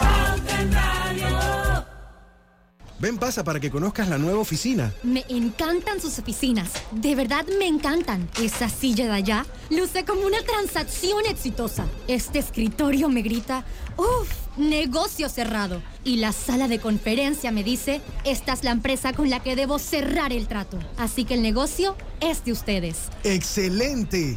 [2.99, 4.93] Ven, pasa para que conozcas la nueva oficina.
[5.03, 6.71] Me encantan sus oficinas.
[6.91, 8.29] De verdad me encantan.
[8.39, 11.87] Esa silla de allá luce como una transacción exitosa.
[12.09, 13.65] Este escritorio me grita,
[13.97, 14.50] ¡Uf!
[14.61, 15.83] Negocio cerrado.
[16.05, 19.79] Y la sala de conferencia me dice, esta es la empresa con la que debo
[19.79, 20.79] cerrar el trato.
[20.99, 23.09] Así que el negocio es de ustedes.
[23.25, 24.37] ¡Excelente!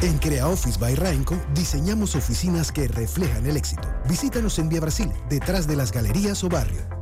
[0.00, 3.86] En Crea Office by Rainco diseñamos oficinas que reflejan el éxito.
[4.08, 6.99] Visítanos en Vía Brasil, detrás de las galerías o barrio.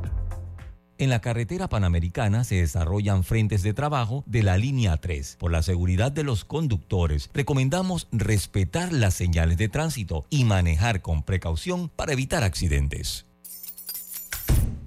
[0.99, 5.37] En la carretera panamericana se desarrollan frentes de trabajo de la línea 3.
[5.39, 11.23] Por la seguridad de los conductores, recomendamos respetar las señales de tránsito y manejar con
[11.23, 13.25] precaución para evitar accidentes.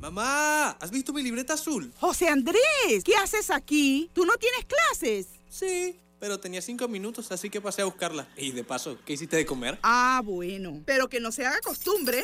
[0.02, 1.90] Mamá, ¿has visto mi libreta azul?
[1.98, 2.58] José Andrés,
[3.02, 4.10] ¿qué haces aquí?
[4.12, 5.28] ¿Tú no tienes clases?
[5.48, 8.28] Sí, pero tenía cinco minutos, así que pasé a buscarla.
[8.36, 9.78] Y de paso, ¿qué hiciste de comer?
[9.82, 12.22] Ah, bueno, pero que no se haga costumbre.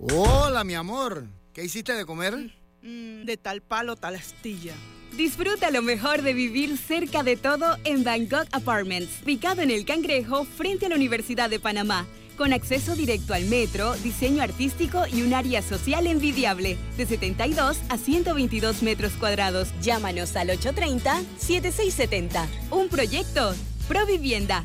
[0.00, 1.28] Hola, mi amor.
[1.52, 2.59] ¿Qué hiciste de comer?
[2.82, 4.74] Mm, de tal palo, tal astilla.
[5.16, 10.44] Disfruta lo mejor de vivir cerca de todo en Bangkok Apartments, ubicado en el Cangrejo
[10.44, 12.06] frente a la Universidad de Panamá,
[12.38, 17.98] con acceso directo al metro, diseño artístico y un área social envidiable, de 72 a
[17.98, 19.68] 122 metros cuadrados.
[19.82, 22.46] Llámanos al 830-7670.
[22.70, 23.54] Un proyecto,
[23.88, 24.64] Provivienda.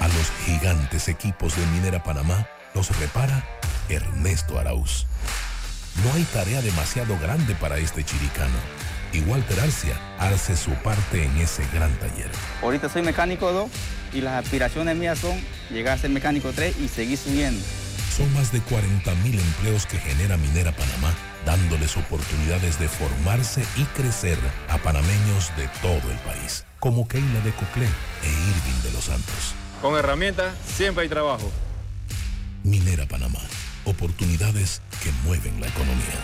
[0.00, 3.46] A los gigantes equipos de Minera Panamá los repara
[3.92, 5.06] Ernesto Arauz.
[6.04, 8.56] No hay tarea demasiado grande para este chiricano.
[9.12, 12.30] Y Walter Arcia hace su parte en ese gran taller.
[12.62, 13.70] Ahorita soy mecánico 2
[14.14, 15.38] y las aspiraciones mías son
[15.70, 17.62] llegar a ser mecánico 3 y seguir subiendo.
[18.16, 23.84] Son más de 40 mil empleos que genera Minera Panamá, dándoles oportunidades de formarse y
[23.84, 29.04] crecer a panameños de todo el país, como Keila de Coclé e Irving de los
[29.04, 29.54] Santos.
[29.82, 31.50] Con herramientas siempre hay trabajo.
[32.64, 33.40] Minera Panamá
[33.84, 36.20] oportunidades que mueven la economía.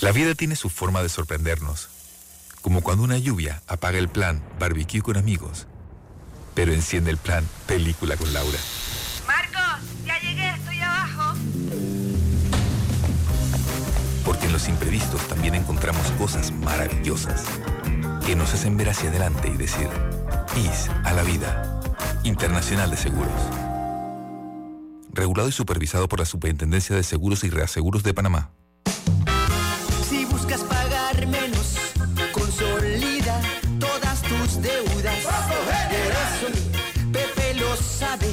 [0.00, 1.88] La vida tiene su forma de sorprendernos,
[2.60, 5.66] como cuando una lluvia apaga el plan barbecue con amigos,
[6.54, 8.58] pero enciende el plan película con Laura.
[9.26, 11.34] Marcos, ya llegué, estoy abajo.
[14.24, 17.44] Porque en los imprevistos también encontramos cosas maravillosas
[18.26, 19.88] que nos hacen ver hacia adelante y decir,
[20.56, 21.80] IS a la vida,
[22.24, 23.71] Internacional de Seguros
[25.12, 28.50] regulado y supervisado por la Superintendencia de Seguros y Reaseguros de Panamá.
[30.08, 31.76] Si buscas pagar menos,
[32.32, 33.40] consolida
[33.78, 35.18] todas tus deudas.
[37.12, 38.26] Pepe lo sabe,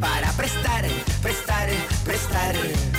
[0.00, 0.84] para prestar,
[1.22, 1.68] prestar,
[2.04, 2.91] prestar.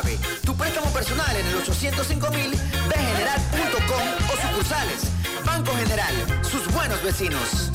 [0.00, 2.58] Tu préstamo personal en el 805 mil,
[2.88, 5.02] general.com o sucursales.
[5.44, 7.70] Banco General, sus buenos vecinos.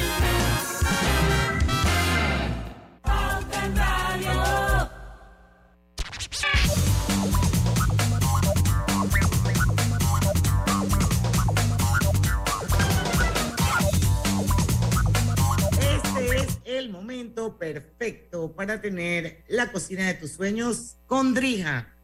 [15.80, 21.95] Este es el momento perfecto para tener la cocina de tus sueños con Drija,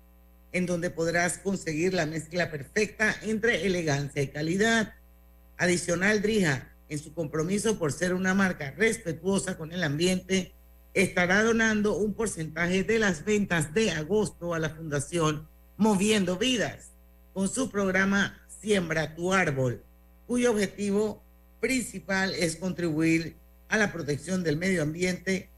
[0.51, 4.93] en donde podrás conseguir la mezcla perfecta entre elegancia y calidad.
[5.57, 10.53] Adicional, Drija, en su compromiso por ser una marca respetuosa con el ambiente,
[10.93, 16.91] estará donando un porcentaje de las ventas de agosto a la Fundación Moviendo Vidas
[17.33, 19.83] con su programa Siembra tu Árbol,
[20.27, 21.23] cuyo objetivo
[21.59, 23.37] principal es contribuir
[23.69, 25.49] a la protección del medio ambiente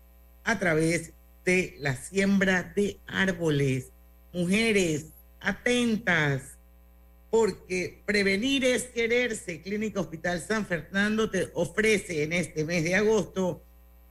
[0.43, 1.13] a través
[1.45, 3.92] de la siembra de árboles.
[4.33, 5.05] Mujeres,
[5.39, 6.57] atentas,
[7.29, 9.61] porque prevenir es quererse.
[9.61, 13.63] Clínica Hospital San Fernando te ofrece en este mes de agosto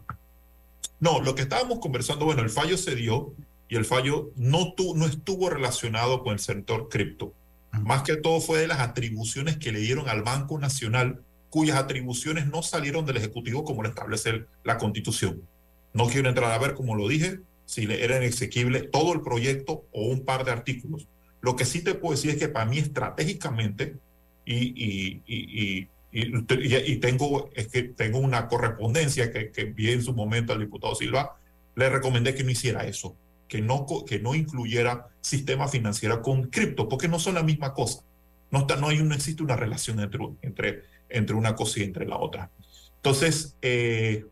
[0.99, 3.33] No, lo que estábamos conversando, bueno, el fallo se dio
[3.67, 7.33] y el fallo no, tu, no estuvo relacionado con el sector cripto.
[7.71, 12.47] Más que todo fue de las atribuciones que le dieron al Banco Nacional, cuyas atribuciones
[12.47, 15.41] no salieron del Ejecutivo como lo establece la Constitución.
[15.93, 19.85] No quiero entrar a ver, como lo dije, si le era exequible todo el proyecto
[19.91, 21.07] o un par de artículos.
[21.41, 23.97] Lo que sí te puedo decir es que para mí estratégicamente,
[24.45, 25.87] y, y, y, y,
[26.99, 31.37] tengo, es que tengo una correspondencia que, que en su momento al diputado Silva,
[31.75, 33.15] le recomendé que no hiciera eso,
[33.47, 38.03] que no, que no incluyera sistema financiero con cripto, porque no son la misma cosa.
[38.51, 42.05] No, está, no, hay, no existe una relación entre, entre, entre una cosa y entre
[42.05, 42.49] la otra.
[42.95, 44.25] Entonces, eh,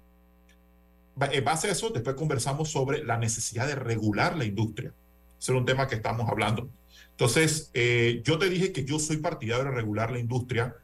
[1.19, 4.93] en base a eso, después conversamos sobre la necesidad de regular la industria.
[5.39, 6.69] Ese era un tema que estamos hablando.
[7.11, 10.75] Entonces, eh, yo te dije que yo soy partidario de regular la industria.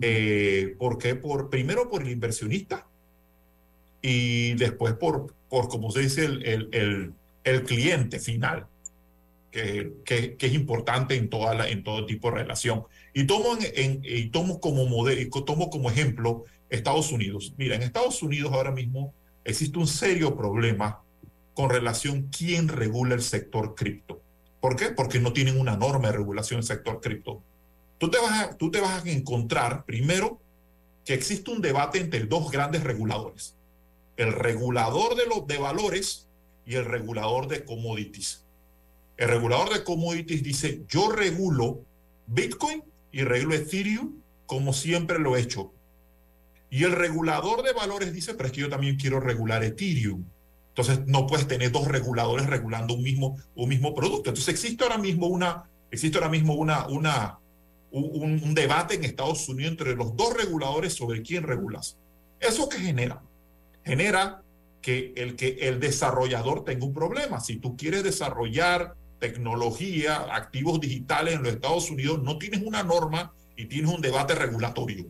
[0.00, 1.14] Eh, ¿Por qué?
[1.14, 2.86] Por, primero por el inversionista
[4.02, 7.12] y después por, por como se dice, el, el, el,
[7.44, 8.66] el cliente final,
[9.50, 12.84] que, que, que, es importante en, toda la, en todo tipo de relación.
[13.12, 17.52] Y tomo, en, en, y tomo, como modelo, tomo como ejemplo Estados Unidos.
[17.56, 19.12] Mira, en Estados Unidos ahora mismo
[19.44, 21.02] existe un serio problema
[21.54, 24.22] con relación a quién regula el sector cripto.
[24.60, 24.90] ¿Por qué?
[24.90, 27.42] Porque no tienen una norma de regulación del sector cripto.
[28.00, 30.40] Tú te, vas a, tú te vas a encontrar, primero,
[31.04, 33.56] que existe un debate entre dos grandes reguladores.
[34.16, 36.26] El regulador de los de valores
[36.64, 38.46] y el regulador de commodities.
[39.18, 41.84] El regulador de commodities dice, yo regulo
[42.26, 42.82] Bitcoin
[43.12, 45.74] y regulo Ethereum como siempre lo he hecho.
[46.70, 50.24] Y el regulador de valores dice, pero es que yo también quiero regular Ethereum.
[50.68, 54.30] Entonces no puedes tener dos reguladores regulando un mismo, un mismo producto.
[54.30, 57.39] Entonces existe ahora mismo una, existe ahora mismo una, una,
[57.90, 61.96] un, debate en Estados Unidos entre los dos reguladores sobre quién regulas.
[62.38, 63.22] ¿Eso qué genera?
[63.84, 64.42] Genera
[64.80, 67.40] que el, que el desarrollador tenga un problema.
[67.40, 73.32] Si tú quieres desarrollar tecnología, activos digitales en los Estados Unidos, no tienes una norma
[73.56, 75.06] y tienes un debate regulatorio.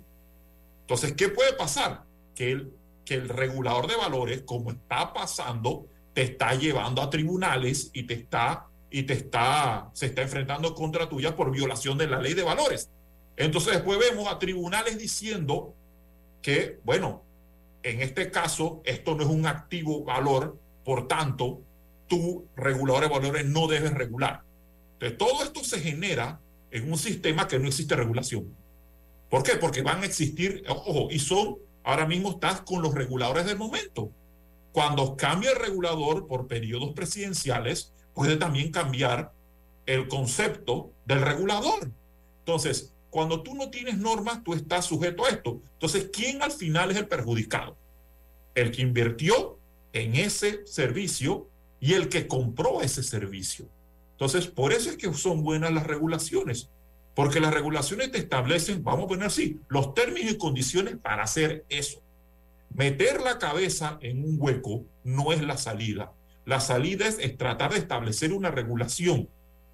[0.83, 2.05] Entonces, ¿qué puede pasar?
[2.35, 2.73] Que el,
[3.05, 8.15] que el regulador de valores, como está pasando, te está llevando a tribunales y te
[8.15, 12.43] está y te está se está enfrentando contra tuya por violación de la ley de
[12.43, 12.91] valores.
[13.37, 15.75] Entonces después vemos a tribunales diciendo
[16.43, 17.23] que, bueno,
[17.83, 21.63] en este caso esto no es un activo valor, por tanto,
[22.09, 24.43] tú regulador de valores no debes regular.
[24.95, 28.55] Entonces todo esto se genera en un sistema que no existe regulación.
[29.29, 29.57] ¿Por qué?
[29.57, 34.13] Porque van a existir, ojo, y son Ahora mismo estás con los reguladores del momento.
[34.73, 39.33] Cuando cambia el regulador por periodos presidenciales, puede también cambiar
[39.87, 41.91] el concepto del regulador.
[42.41, 45.63] Entonces, cuando tú no tienes normas, tú estás sujeto a esto.
[45.73, 47.79] Entonces, ¿quién al final es el perjudicado?
[48.55, 49.59] El que invirtió
[49.95, 51.49] en ese servicio
[51.81, 53.65] y el que compró ese servicio.
[54.11, 56.69] Entonces, por eso es que son buenas las regulaciones.
[57.15, 61.65] Porque las regulaciones te establecen, vamos a poner así, los términos y condiciones para hacer
[61.71, 62.03] eso.
[62.75, 66.13] Meter la cabeza en un hueco no es la salida.
[66.45, 69.29] La salida es, es tratar de establecer una regulación,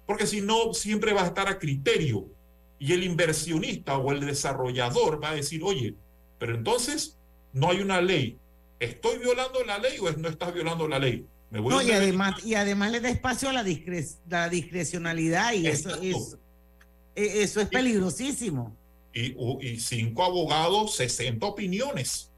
[0.05, 2.27] porque si no, siempre va a estar a criterio.
[2.79, 5.95] Y el inversionista o el desarrollador va a decir, oye,
[6.37, 7.17] pero entonces
[7.53, 8.37] no hay una ley.
[8.79, 11.25] ¿Estoy violando la ley o no estás violando la ley?
[11.49, 15.53] Me voy no, y, además, y además le da espacio a la, discre la discrecionalidad
[15.53, 16.03] y Exacto.
[16.03, 16.39] eso
[17.15, 18.75] es eso es peligrosísimo.
[19.13, 19.35] Y,
[19.67, 22.31] y, cinco abogados, 60 opiniones.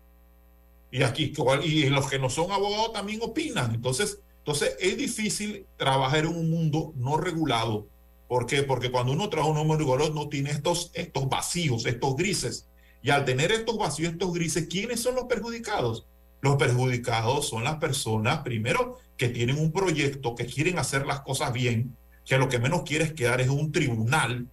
[0.92, 1.34] Y aquí,
[1.64, 3.76] y los que no son abogados también opinan.
[3.76, 7.88] Entonces, entonces es difícil trabajar en un mundo no regulado.
[8.28, 8.64] ¿Por qué?
[8.64, 12.68] Porque cuando uno trabaja en un mundo regulado no tiene estos, estos vacíos, estos grises.
[13.02, 16.06] Y al tener estos vacíos, estos grises, ¿quiénes son los perjudicados?
[16.42, 21.54] Los perjudicados son las personas, primero, que tienen un proyecto, que quieren hacer las cosas
[21.54, 24.48] bien, que lo que menos quieres quedar es un tribunal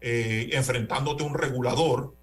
[0.00, 2.14] eh, enfrentándote a un regulador,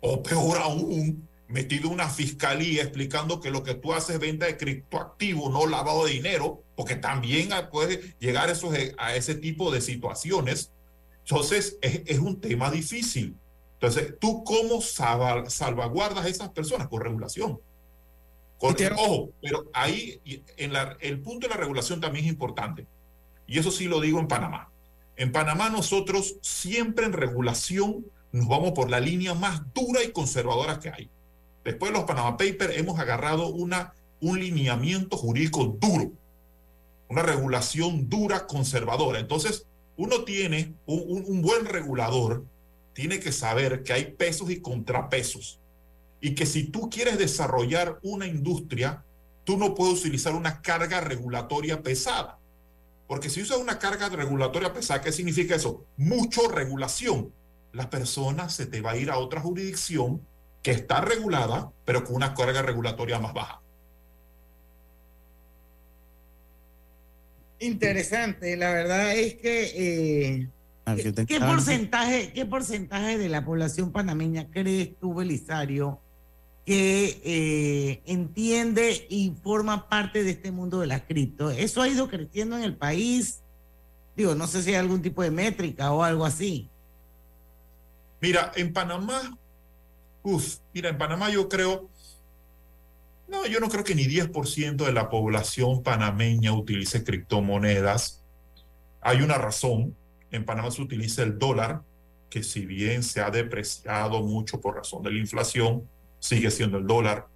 [0.00, 4.56] o peor aún, metido una fiscalía explicando que lo que tú haces es venta de
[4.56, 10.72] criptoactivos, no lavado de dinero, porque también puede llegar esos, a ese tipo de situaciones.
[11.20, 13.36] Entonces, es, es un tema difícil.
[13.74, 16.88] Entonces, ¿tú cómo salvaguardas a esas personas?
[16.88, 17.60] Con regulación.
[18.58, 20.20] Con, ojo, pero ahí
[20.56, 22.86] en la, el punto de la regulación también es importante.
[23.46, 24.70] Y eso sí lo digo en Panamá.
[25.16, 30.80] En Panamá nosotros siempre en regulación nos vamos por la línea más dura y conservadora
[30.80, 31.10] que hay.
[31.66, 36.12] Después de los Panama Papers hemos agarrado una, un lineamiento jurídico duro,
[37.08, 39.18] una regulación dura, conservadora.
[39.18, 42.44] Entonces, uno tiene un, un buen regulador,
[42.92, 45.58] tiene que saber que hay pesos y contrapesos.
[46.20, 49.02] Y que si tú quieres desarrollar una industria,
[49.42, 52.38] tú no puedes utilizar una carga regulatoria pesada.
[53.08, 55.84] Porque si usas una carga regulatoria pesada, ¿qué significa eso?
[55.96, 57.32] Mucho regulación.
[57.72, 60.20] La persona se te va a ir a otra jurisdicción
[60.66, 63.60] que está regulada, pero con una carga regulatoria más baja.
[67.60, 70.48] Interesante, la verdad es que eh,
[71.28, 76.00] ¿qué, porcentaje, ¿qué porcentaje de la población panameña crees tú, Belisario,
[76.64, 81.52] que eh, entiende y forma parte de este mundo de las cripto?
[81.52, 83.40] ¿Eso ha ido creciendo en el país?
[84.16, 86.68] Digo, no sé si hay algún tipo de métrica o algo así.
[88.20, 89.38] Mira, en Panamá,
[90.26, 91.88] uff, mira, en Panamá yo creo,
[93.28, 98.24] no, yo no creo que ni 10% de la población panameña utilice criptomonedas.
[99.00, 99.96] Hay una razón,
[100.32, 101.82] en Panamá se utiliza el dólar,
[102.28, 106.88] que si bien se ha depreciado mucho por razón de la inflación, sigue siendo el
[106.88, 107.28] dólar,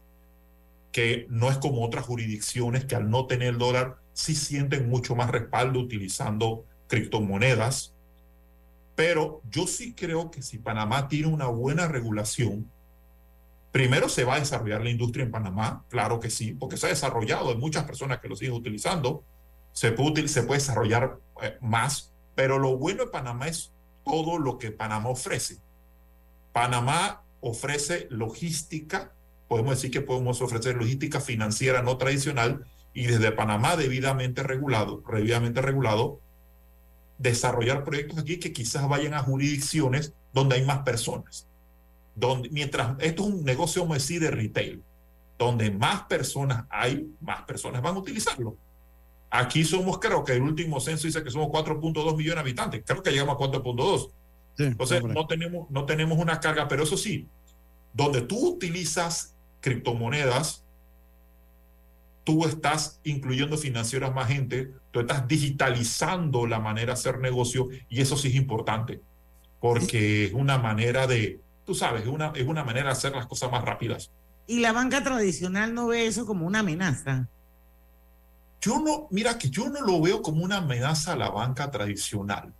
[0.90, 5.14] que no es como otras jurisdicciones que al no tener el dólar sí sienten mucho
[5.14, 7.94] más respaldo utilizando criptomonedas.
[8.96, 12.68] Pero yo sí creo que si Panamá tiene una buena regulación,
[13.72, 16.90] primero se va a desarrollar la industria en Panamá, claro que sí, porque se ha
[16.90, 19.24] desarrollado, hay muchas personas que lo siguen utilizando,
[19.72, 22.10] se puede, desarrollar eh, más
[22.40, 23.70] pero lo bueno de Panamá es
[24.02, 25.58] todo lo que Panamá ofrece.
[26.54, 29.12] Panamá ofrece logística,
[29.46, 32.64] podemos decir que podemos ofrecer logística financiera no tradicional
[32.94, 36.20] y desde Panamá debidamente regulado, debidamente regulado,
[37.18, 41.46] desarrollar proyectos aquí que quizás vayan a jurisdicciones donde hay más personas.
[42.14, 44.82] Donde, mientras esto es un negocio, vamos a decir, de retail,
[45.38, 48.56] donde más personas hay, más personas van a utilizarlo.
[49.30, 52.82] Aquí somos, creo que el último censo dice que somos 4.2 millones de habitantes.
[52.84, 54.10] Creo que llegamos a 4.2.
[54.58, 57.28] Entonces, no tenemos, no tenemos una carga, pero eso sí,
[57.92, 60.64] donde tú utilizas criptomonedas,
[62.24, 68.00] tú estás incluyendo financieras más gente, tú estás digitalizando la manera de hacer negocio y
[68.00, 69.00] eso sí es importante,
[69.60, 71.40] porque es una manera de,
[71.70, 74.10] tú sabes, es una, es una manera de hacer las cosas más rápidas.
[74.48, 77.28] Y la banca tradicional no ve eso como una amenaza.
[78.60, 82.52] Yo no, mira que yo no lo veo como una amenaza a la banca tradicional.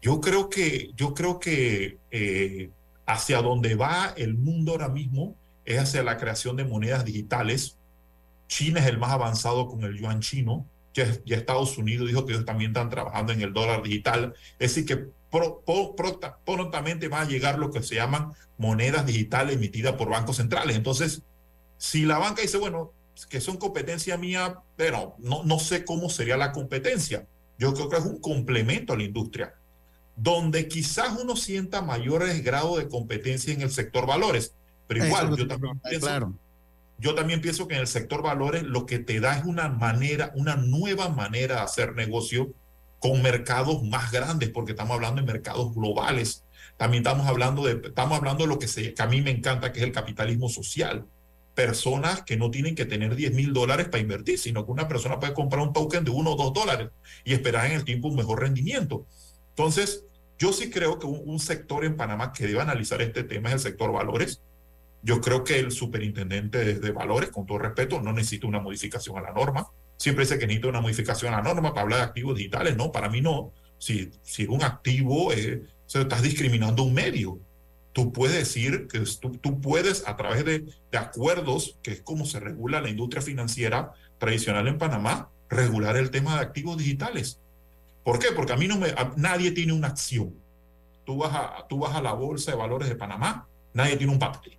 [0.00, 2.70] Yo creo que, yo creo que eh,
[3.04, 5.34] hacia donde va el mundo ahora mismo
[5.64, 7.78] es hacia la creación de monedas digitales.
[8.46, 10.68] China es el más avanzado con el yuan chino.
[10.92, 14.34] Ya, Estados Unidos dijo que ellos también están trabajando en el dólar digital.
[14.60, 15.08] Es decir, que
[16.44, 20.76] prontamente va a llegar lo que se llaman monedas digitales emitidas por bancos centrales.
[20.76, 21.22] Entonces,
[21.78, 22.92] si la banca dice, bueno,
[23.28, 27.26] que son competencia mía, pero no, no sé cómo sería la competencia.
[27.58, 29.54] Yo creo que es un complemento a la industria,
[30.16, 34.54] donde quizás uno sienta mayores grados de competencia en el sector valores,
[34.86, 36.34] pero igual yo también, pienso,
[36.98, 40.32] yo también pienso que en el sector valores lo que te da es una manera,
[40.34, 42.52] una nueva manera de hacer negocio
[43.04, 46.42] con mercados más grandes, porque estamos hablando de mercados globales.
[46.78, 49.72] También estamos hablando de, estamos hablando de lo que, se, que a mí me encanta,
[49.72, 51.04] que es el capitalismo social
[51.54, 55.20] personas que no tienen que tener 10 mil dólares para invertir, sino que una persona
[55.20, 56.88] puede comprar un token de 1 o 2 dólares
[57.24, 59.06] y esperar en el tiempo un mejor rendimiento.
[59.50, 60.06] Entonces,
[60.38, 63.60] yo sí creo que un, sector en Panamá que debe analizar este tema es el
[63.60, 64.40] sector valores.
[65.02, 69.20] Yo creo que el superintendente de, valores, con todo respeto, no necesita una modificación a
[69.20, 69.68] la norma.
[69.96, 72.76] Siempre dice que necesita una modificación a la norma para hablar de activos digitales.
[72.76, 73.52] No, para mí no.
[73.78, 77.38] Si, si un activo, eh, se estás discriminando un medio
[77.94, 79.02] tú puedes decir que
[79.40, 80.66] tú, puedes a través de,
[80.98, 86.34] acuerdos, que es como se regula la industria financiera tradicional en Panamá, regular el tema
[86.34, 87.40] de activos digitales.
[88.02, 88.32] ¿Por qué?
[88.34, 90.34] Porque a mí no me, nadie tiene una acción.
[91.06, 94.18] Tú vas, a, tú vas a la bolsa de valores de Panamá, nadie tiene un
[94.18, 94.58] papel.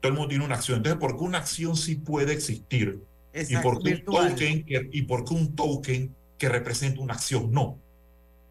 [0.00, 0.78] Todo el mundo tiene una acción.
[0.78, 3.00] Entonces, ¿por qué una acción sí puede existir?
[3.34, 7.50] ¿Y por, qué un token que, ¿Y por qué un token que representa una acción
[7.52, 7.78] no?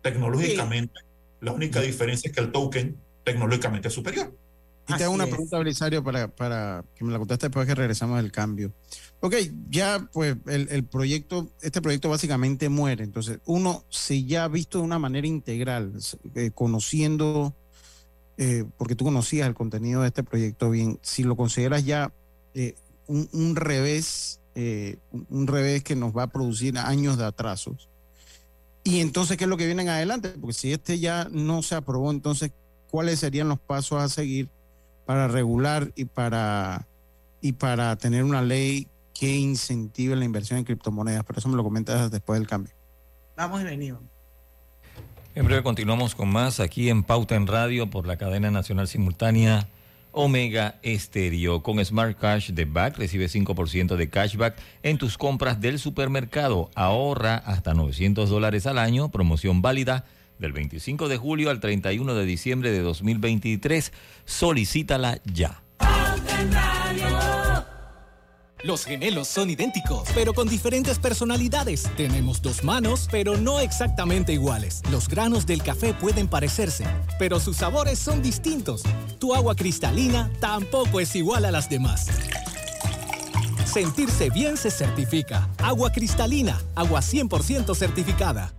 [0.01, 0.99] Tecnológicamente,
[1.39, 4.33] la única diferencia es que el token tecnológicamente es superior.
[4.87, 8.21] Y te hago una pregunta, Belisario, para, para que me la conteste después que regresamos
[8.21, 8.73] del cambio.
[9.21, 9.35] Ok,
[9.69, 13.05] ya pues el, el, proyecto, este proyecto básicamente muere.
[13.05, 15.93] Entonces, uno, si ya ha visto de una manera integral,
[16.35, 17.55] eh, conociendo,
[18.37, 22.11] eh, porque tú conocías el contenido de este proyecto bien, si lo consideras ya
[22.53, 22.75] eh,
[23.07, 27.89] un, un, revés, un revés que nos va a producir años de atrasos.
[28.83, 30.29] Y entonces, ¿qué es lo que viene en adelante?
[30.29, 32.51] Porque si este ya no se aprobó, entonces,
[32.91, 34.49] ¿cuáles serían los pasos a seguir?
[35.05, 36.87] para regular y para,
[37.41, 41.23] y para tener una ley que incentive la inversión en criptomonedas.
[41.23, 42.73] Por eso me lo comentas después del cambio.
[43.35, 44.01] Vamos y venimos.
[45.35, 49.67] En breve continuamos con más aquí en Pauta en Radio por la cadena nacional simultánea
[50.13, 51.61] Omega Estéreo.
[51.61, 56.71] Con Smart Cash de Back recibe 5% de cashback en tus compras del supermercado.
[56.75, 59.11] Ahorra hasta 900 dólares al año.
[59.11, 60.05] Promoción válida
[60.39, 63.91] del 25 de julio al 31 de diciembre de 2023.
[64.25, 65.61] Solicítala ya.
[68.63, 71.83] Los gemelos son idénticos, pero con diferentes personalidades.
[71.97, 74.81] Tenemos dos manos, pero no exactamente iguales.
[74.89, 76.85] Los granos del café pueden parecerse,
[77.19, 78.83] pero sus sabores son distintos.
[79.19, 82.07] Tu agua cristalina tampoco es igual a las demás.
[83.65, 85.49] Sentirse bien se certifica.
[85.57, 88.53] Agua cristalina, agua 100% certificada.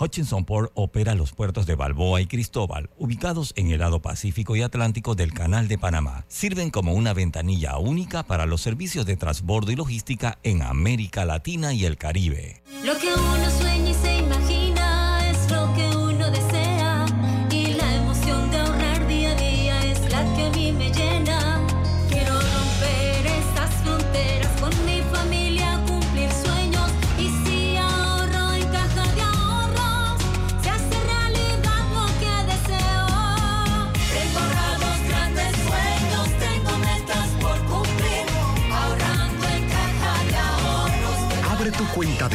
[0.00, 4.62] Hutchinson Port opera los puertos de Balboa y Cristóbal, ubicados en el lado Pacífico y
[4.62, 6.24] Atlántico del Canal de Panamá.
[6.28, 11.74] Sirven como una ventanilla única para los servicios de transbordo y logística en América Latina
[11.74, 12.62] y el Caribe.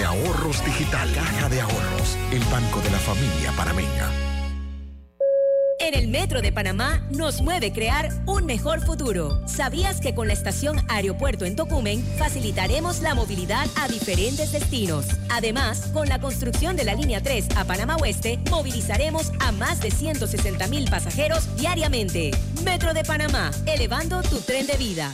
[0.05, 1.11] Ahorros digital.
[1.13, 4.11] Caja de Ahorros, el banco de la familia panameña.
[5.79, 9.45] En el Metro de Panamá nos mueve crear un mejor futuro.
[9.45, 15.05] ¿Sabías que con la estación Aeropuerto en Tocumen facilitaremos la movilidad a diferentes destinos?
[15.29, 19.91] Además, con la construcción de la línea 3 a Panamá Oeste, movilizaremos a más de
[19.91, 22.31] 160 mil pasajeros diariamente.
[22.63, 25.13] Metro de Panamá, elevando tu tren de vida.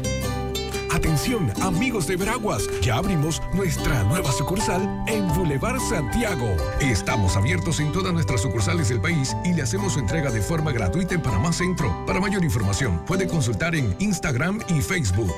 [0.93, 6.53] Atención, amigos de Veraguas, ya abrimos nuestra nueva sucursal en Boulevard Santiago.
[6.81, 10.73] Estamos abiertos en todas nuestras sucursales del país y le hacemos su entrega de forma
[10.73, 12.05] gratuita en Panamá Centro.
[12.05, 15.33] Para mayor información, puede consultar en Instagram y Facebook.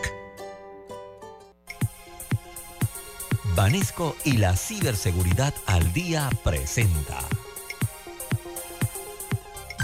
[3.56, 7.20] Banesco y la ciberseguridad al día presenta.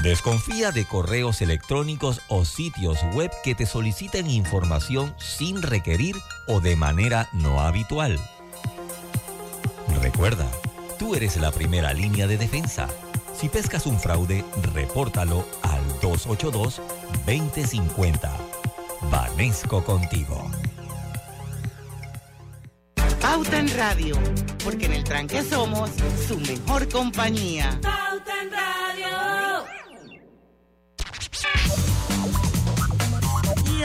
[0.04, 6.16] Desconfía de correos electrónicos o sitios web que te soliciten información sin requerir
[6.48, 8.18] o de manera no habitual.
[10.02, 10.48] Recuerda,
[10.98, 12.88] tú eres la primera línea de defensa.
[13.38, 18.32] Si pescas un fraude, repórtalo al 282-2050.
[19.12, 20.50] Banesco contigo.
[23.22, 24.16] Pauta en Radio,
[24.64, 25.90] porque en el tranque somos
[26.28, 27.78] su mejor compañía.
[27.82, 28.39] Pauta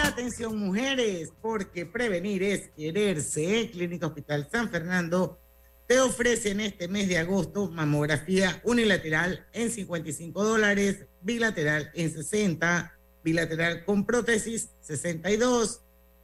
[0.07, 3.70] atención mujeres, porque prevenir es quererse.
[3.72, 5.38] Clínica Hospital San Fernando
[5.86, 12.98] te ofrece en este mes de agosto mamografía unilateral en 55 dólares, bilateral en 60,
[13.22, 15.80] bilateral con prótesis 62,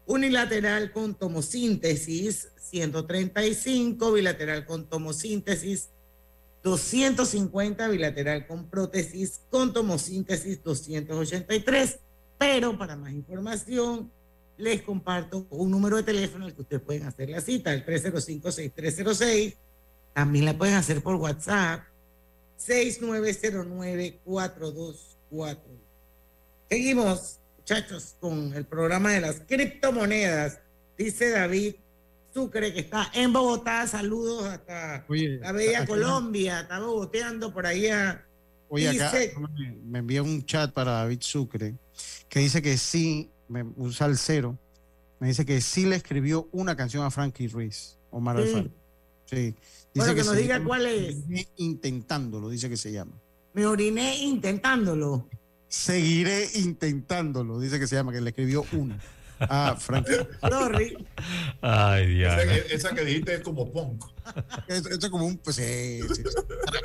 [0.07, 5.91] unilateral con tomosíntesis 135, bilateral con tomosíntesis
[6.63, 12.01] 250, bilateral con prótesis con tomosíntesis 283.
[12.41, 14.11] Pero para más información,
[14.57, 19.57] les comparto un número de teléfono al que ustedes pueden hacer la cita, el 305-6306.
[20.15, 21.83] También la pueden hacer por WhatsApp,
[22.59, 25.59] 6909-424.
[26.71, 30.61] Seguimos, muchachos, con el programa de las criptomonedas.
[30.97, 31.75] Dice David
[32.33, 33.87] Sucre, que está en Bogotá.
[33.87, 36.61] Saludos hasta Oye, la bella Colombia.
[36.61, 38.25] Está bogoteando por allá
[38.71, 39.13] Oye, acá
[39.85, 41.75] me envía un chat para David Sucre
[42.31, 44.59] que dice que sí, me usa el cero,
[45.19, 48.43] me dice que sí le escribió una canción a Frankie Ruiz, Omar Sí.
[48.49, 48.71] Alfaro.
[49.27, 49.55] Sí.
[49.95, 51.17] Bueno, que nos diga llama cuál es.
[51.57, 53.13] Intentándolo, dice que se llama.
[53.53, 55.29] Me oriné intentándolo.
[55.69, 58.99] Seguiré intentándolo, dice que se llama, que le escribió una
[59.41, 60.13] a Frankie.
[60.49, 60.97] Sorry.
[61.61, 64.05] Ay, Esa, que- esa que dijiste es como punk.
[64.69, 65.39] Esto esto es como un...
[65.39, 66.23] Pues, sí, sí.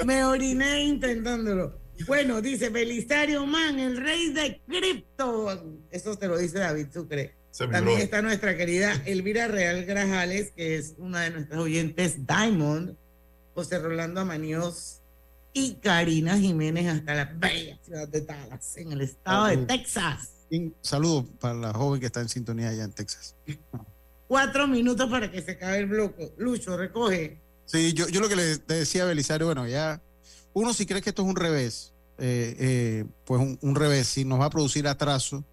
[0.06, 1.80] Me oriné intentándolo.
[2.08, 5.82] Bueno, dice Belisario Man, el rey de cripto.
[5.92, 7.36] Eso te lo dice David Sucre.
[7.58, 12.96] También está nuestra querida Elvira Real Grajales, que es una de nuestras oyentes Diamond,
[13.54, 15.02] José Rolando Amaníos
[15.54, 19.58] y Karina Jiménez hasta la bella ciudad de Dallas, en el estado de.
[19.58, 20.32] Texas.
[20.52, 23.36] Un saludo para la joven que está en sintonía allá en Texas.
[24.28, 26.34] Cuatro minutos para que se acabe el bloque.
[26.38, 27.40] Lucho, recoge.
[27.66, 30.02] Sí, yo, yo lo que le decía a Belisario, bueno, ya,
[30.56, 34.40] uno si cree que esto es un revés, eh, eh, pues un, revés, si nos
[34.40, 35.44] va a producir atraso,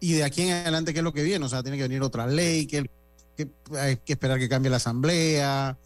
[0.00, 1.44] y de aquí en adelante, ¿qué es lo que viene?
[1.44, 2.90] O sea, tiene que venir otra ley, que,
[3.78, 5.78] hay que esperar que cambie la asamblea,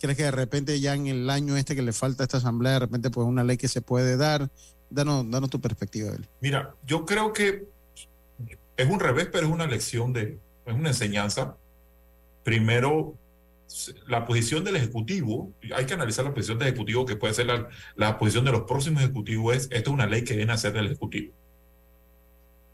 [0.00, 2.74] ¿crees que de repente ya en el año este que le falta a esta asamblea,
[2.74, 4.48] de repente pues una ley que se puede dar?
[4.88, 6.28] Danos, danos tu perspectiva, Beli.
[6.40, 7.66] Mira, yo creo que
[8.76, 11.56] es un revés, pero es una lección de, es una enseñanza.
[12.44, 13.16] Primero,
[14.08, 17.68] la posición del Ejecutivo, hay que analizar la posición del Ejecutivo, que puede ser la,
[17.96, 20.72] la posición de los próximos Ejecutivos, es, esto es una ley que viene a ser
[20.72, 21.32] del Ejecutivo.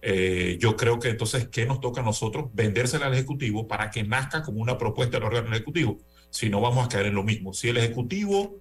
[0.02, 2.46] Eh, yo creo que entonces, ¿qué nos toca a nosotros?
[2.54, 5.98] Vendérsela al Ejecutivo para que nazca como una propuesta del órgano Ejecutivo.
[6.30, 7.52] Si no, vamos a caer en lo mismo.
[7.52, 8.56] Si el Ejecutivo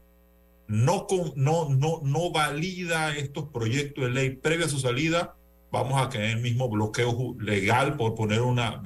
[0.68, 5.36] no, con- no, no, no valida estos proyectos de ley previa a su salida,
[5.72, 8.82] vamos a caer en el mismo bloqueo legal por poner una,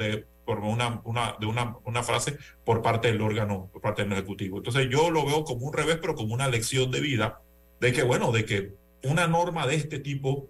[0.50, 4.58] por una, una, de una, una frase por parte del órgano, por parte del Ejecutivo.
[4.58, 7.39] Entonces yo lo veo como un revés, pero como una lección de vida,
[7.80, 8.74] de que, bueno, de que
[9.04, 10.47] una norma de este tipo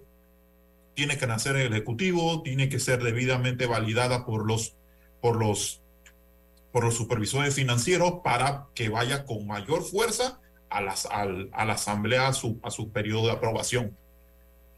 [0.93, 4.77] tiene que nacer en el Ejecutivo, tiene que ser debidamente validada por los,
[5.19, 5.81] por los,
[6.71, 10.39] por los supervisores financieros para que vaya con mayor fuerza
[10.69, 13.97] a, las, al- a la Asamblea a su, a su periodo de aprobación.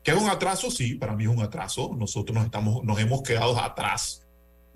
[0.03, 0.71] ¿Que es un atraso?
[0.71, 1.95] Sí, para mí es un atraso.
[1.95, 4.25] Nosotros nos, estamos, nos hemos quedado atrás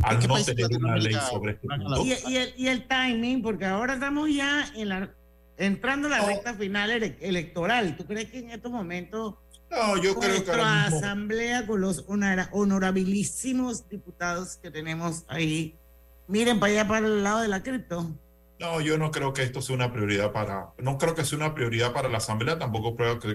[0.03, 2.03] al no tener una ley sobre este punto.
[2.05, 5.13] Y, y el, y el timing, porque ahora estamos ya en la,
[5.57, 6.27] entrando a la No.
[6.27, 7.95] recta final ele- electoral.
[7.97, 9.35] ¿Tú crees que en estos momentos
[9.71, 10.97] No, yo creo que nuestra ahora mismo...
[10.97, 15.75] asamblea con los honora- honorabilísimos diputados que tenemos ahí,
[16.27, 18.11] miren para allá para el lado de la cripto?
[18.59, 21.53] No, yo no creo que esto sea una prioridad para, no creo que sea una
[21.53, 23.33] prioridad para la Asamblea, tampoco creo que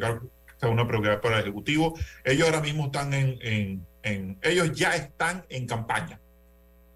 [0.58, 1.94] sea una prioridad para el Ejecutivo.
[2.24, 6.18] Ellos ahora mismo están en, en, en- ellos ya están en campaña.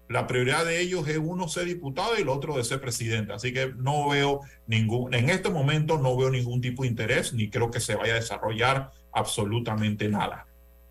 [0.07, 3.33] La prioridad de ellos es uno ser diputado y el otro de ser presidente.
[3.33, 7.49] Así que no veo ningún, en este momento no veo ningún tipo de interés, ni
[7.49, 10.47] creo que se vaya a desarrollar absolutamente nada.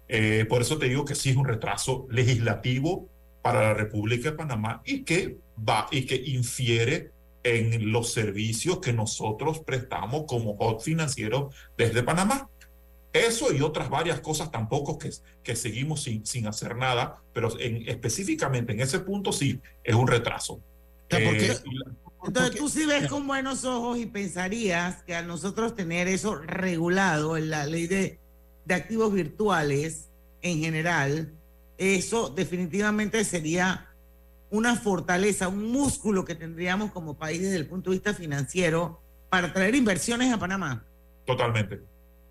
[0.09, 3.09] Eh, por eso te digo que sí es un retraso legislativo
[3.43, 7.13] para la República de Panamá y que va y que infiere
[7.45, 12.49] en los servicios que nosotros prestamos como hot financiero desde Panamá.
[13.15, 15.11] Eso y otras varias cosas tampoco que,
[15.45, 20.09] que seguimos sin, sin hacer nada, pero en, específicamente en ese punto sí es un
[20.09, 20.61] retraso.
[21.11, 21.57] Eh,
[22.27, 27.37] Entonces tú sí ves con buenos ojos y pensarías que al nosotros tener eso regulado
[27.37, 28.19] en la ley de,
[28.65, 30.09] de activos virtuales
[30.43, 31.33] en general,
[31.79, 33.91] eso definitivamente sería
[34.51, 39.01] una fortaleza, un músculo que tendríamos como país desde el punto de vista financiero
[39.31, 40.85] para traer inversiones a Panamá.
[41.25, 41.81] Totalmente,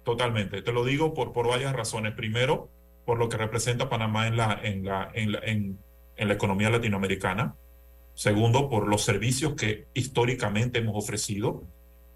[0.04, 0.62] totalmente.
[0.62, 2.14] Te lo digo por, por varias razones.
[2.14, 2.70] Primero,
[3.06, 5.80] por lo que representa Panamá en la, en la, en la, en,
[6.18, 7.56] la economía latinoamericana.
[8.14, 11.64] Segundo, por los servicios que históricamente hemos ofrecido.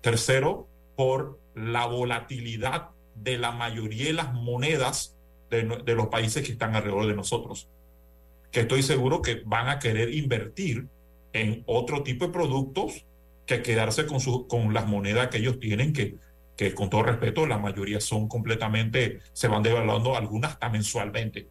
[0.01, 5.17] Tercero, por la volatilidad de la mayoría de las monedas
[5.49, 7.69] de, de los países que están alrededor de nosotros.
[8.51, 10.87] Que estoy seguro que van a querer invertir
[11.33, 13.05] en otro tipo de productos
[13.45, 16.15] que quedarse con, su, con las monedas que ellos tienen, que,
[16.57, 21.47] que con todo respeto, la mayoría son completamente, se van devaluando algunas hasta mensualmente.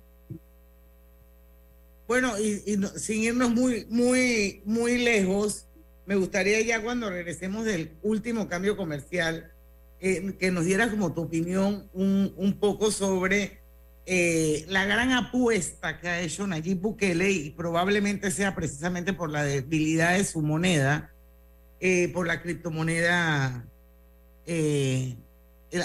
[2.08, 2.60] Bueno, y,
[2.96, 5.68] sin irnos muy, muy, muy lejos,
[6.06, 9.52] me gustaría ya cuando regresemos del último cambio comercial,
[10.00, 13.60] eh, que nos dieras como tu opinión un, un poco sobre
[14.08, 19.42] eh, la gran apuesta que ha hecho Nayib Bukele y probablemente sea precisamente por la
[19.42, 21.12] debilidad de su moneda,
[21.80, 23.66] eh, por la criptomoneda
[24.46, 25.16] eh,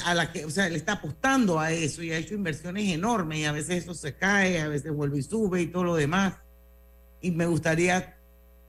[0.05, 3.39] a la que, o sea, le está apostando a eso y ha hecho inversiones enormes
[3.39, 6.35] y a veces eso se cae, a veces vuelve y sube y todo lo demás.
[7.21, 8.17] Y me gustaría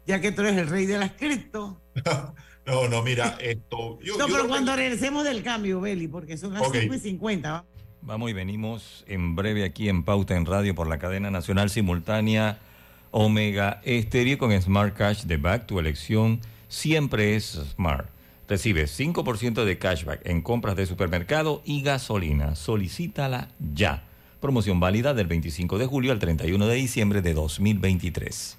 [0.07, 1.81] ya que tú eres el rey de las cripto.
[2.67, 3.99] no, no, mira, esto.
[4.19, 6.77] no, pero cuando regresemos del cambio, Beli, porque son las Ok.
[6.81, 7.65] 5 y 50.
[8.03, 12.59] Vamos y venimos en breve aquí en Pauta en Radio por la cadena nacional simultánea
[13.13, 15.67] Omega Estéreo con Smart Cash de Back.
[15.67, 18.09] Tu elección siempre es Smart.
[18.53, 22.55] Recibes 5% de cashback en compras de supermercado y gasolina.
[22.55, 24.05] Solicítala ya.
[24.41, 28.59] Promoción válida del 25 de julio al 31 de diciembre de 2023.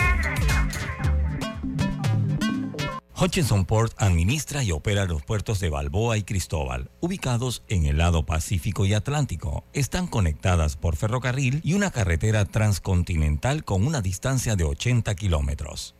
[3.21, 8.25] Hutchinson Port administra y opera los puertos de Balboa y Cristóbal, ubicados en el lado
[8.25, 9.63] Pacífico y Atlántico.
[9.73, 15.93] Están conectadas por ferrocarril y una carretera transcontinental con una distancia de 80 kilómetros.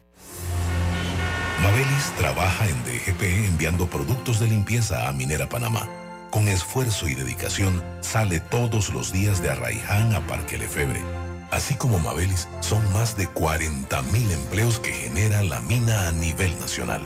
[1.61, 5.87] Mabelis trabaja en DGP enviando productos de limpieza a Minera Panamá.
[6.31, 11.20] Con esfuerzo y dedicación sale todos los días de Arraiján a Parque Lefebre.
[11.51, 17.01] Así como Mabelis, son más de 40.000 empleos que genera la mina a nivel nacional,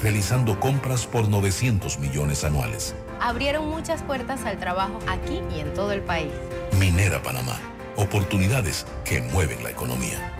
[0.00, 2.94] realizando compras por 900 millones anuales.
[3.20, 6.32] Abrieron muchas puertas al trabajo aquí y en todo el país.
[6.80, 7.60] Minera Panamá,
[7.96, 10.32] oportunidades que mueven la economía.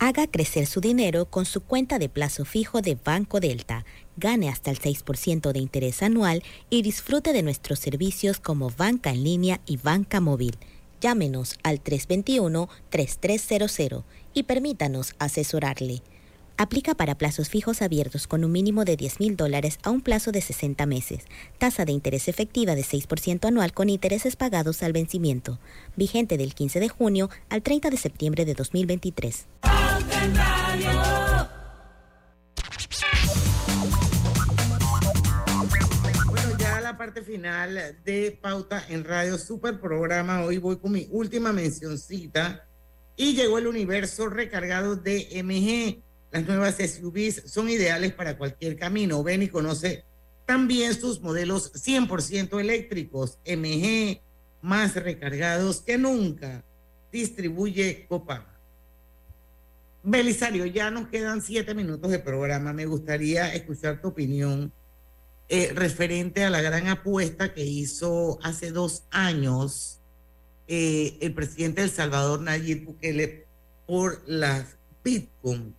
[0.00, 3.86] Haga crecer su dinero con su cuenta de plazo fijo de Banco Delta.
[4.16, 9.22] Gane hasta el 6% de interés anual y disfrute de nuestros servicios como banca en
[9.22, 10.58] línea y banca móvil.
[11.04, 14.02] Llámenos al 321-3300
[14.32, 16.00] y permítanos asesorarle.
[16.56, 20.32] Aplica para plazos fijos abiertos con un mínimo de 10 mil dólares a un plazo
[20.32, 21.24] de 60 meses.
[21.58, 25.58] Tasa de interés efectiva de 6% anual con intereses pagados al vencimiento.
[25.94, 29.46] Vigente del 15 de junio al 30 de septiembre de 2023.
[37.04, 40.42] Parte final de Pauta en Radio Super Programa.
[40.42, 42.66] Hoy voy con mi última mencioncita.
[43.14, 46.02] Y llegó el universo recargado de MG.
[46.30, 49.22] Las nuevas SUVs son ideales para cualquier camino.
[49.22, 50.06] Ven y conoce
[50.46, 53.38] también sus modelos 100% eléctricos.
[53.44, 54.22] MG,
[54.62, 56.64] más recargados que nunca.
[57.12, 58.46] Distribuye Copa.
[60.02, 62.72] Belisario, ya nos quedan siete minutos de programa.
[62.72, 64.72] Me gustaría escuchar tu opinión
[65.48, 70.00] eh, referente a la gran apuesta que hizo hace dos años
[70.66, 73.46] eh, el presidente de El Salvador, Nayib Bukele,
[73.86, 75.74] por las Bitcoin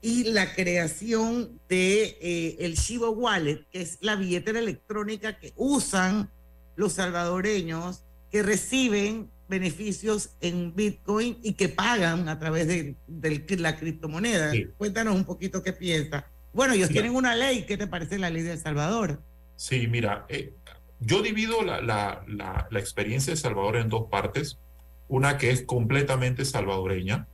[0.00, 6.30] y la creación de eh, el Shiba Wallet, que es la billetera electrónica que usan
[6.76, 13.76] los salvadoreños que reciben beneficios en Bitcoin y que pagan a través de, de la
[13.76, 14.52] criptomoneda.
[14.52, 14.68] Sí.
[14.78, 16.24] Cuéntanos un poquito qué piensas.
[16.52, 16.94] Bueno, ellos Sí.
[16.94, 17.64] tienen una ley.
[17.66, 19.20] ¿Qué te parece la ley de El Salvador?
[19.56, 20.52] Sí, mira, eh,
[21.00, 24.58] yo divido la, la, la, la experiencia de Salvador en dos partes.
[25.08, 27.26] Una que es completamente salvadoreña.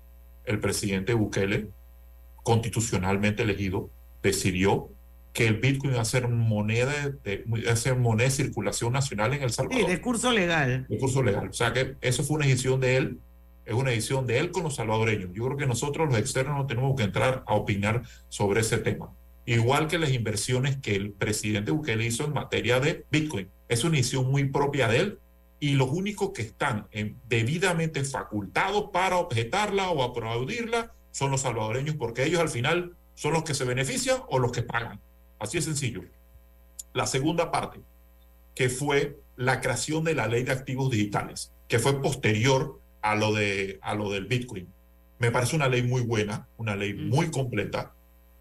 [0.45, 1.69] El presidente Bukele,
[2.43, 3.91] constitucionalmente elegido,
[4.23, 4.89] decidió
[5.33, 9.35] que el Bitcoin iba a ser moneda de, iba a ser moneda de circulación nacional
[9.35, 9.87] en El Sí, Salvador.
[9.91, 10.87] de curso legal.
[10.89, 11.49] de curso legal.
[11.49, 13.19] O sea que eso fue una decisión de él,
[13.67, 15.31] es una decisión de él con los salvadoreños.
[15.35, 19.13] Yo creo que nosotros los externos no tenemos que entrar a opinar sobre ese tema.
[19.45, 23.49] Igual que las inversiones que el presidente Bukele hizo en materia de Bitcoin.
[23.69, 25.19] Es una decisión muy propia de él
[25.61, 31.97] y los únicos que están en- debidamente facultados para objetarla o aplaudirla son los salvadoreños
[31.97, 35.01] porque ellos al final son los que se benefician o los que pagan.
[35.39, 36.03] Así es sencillo.
[36.93, 37.81] La segunda parte,
[38.55, 43.33] que fue la creación de la ley de activos digitales, que fue posterior a lo,
[43.33, 44.67] de, a lo del Bitcoin.
[45.19, 47.95] Me parece una ley muy buena, una ley muy completa.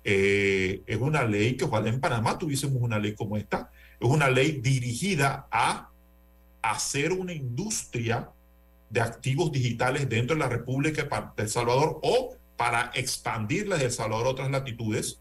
[0.03, 3.69] Eh, es una ley que ojalá en Panamá tuviésemos una ley como esta.
[3.99, 5.89] Es una ley dirigida a
[6.63, 8.31] hacer una industria
[8.89, 11.03] de activos digitales dentro de la República
[11.37, 15.19] de El Salvador o para expandirla de El Salvador a otras latitudes.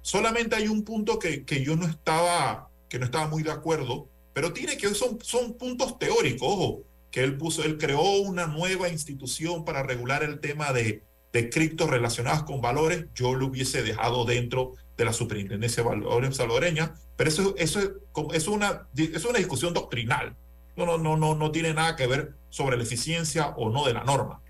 [0.00, 4.08] Solamente hay un punto que, que yo no estaba, que no estaba muy de acuerdo,
[4.32, 8.88] pero tiene que son, son puntos teóricos, ojo, que él puso, él creó una nueva
[8.88, 11.02] institución para regular el tema de,
[11.32, 16.36] de criptos relacionados con valores, yo lo hubiese dejado dentro de la superintendencia de valores
[16.36, 17.90] salvadoreña, pero eso, eso, es,
[18.34, 20.36] es, una, es una discusión doctrinal,
[20.76, 23.94] no, no, no, no, no tiene nada que ver sobre la eficiencia o no de
[23.94, 24.40] la norma.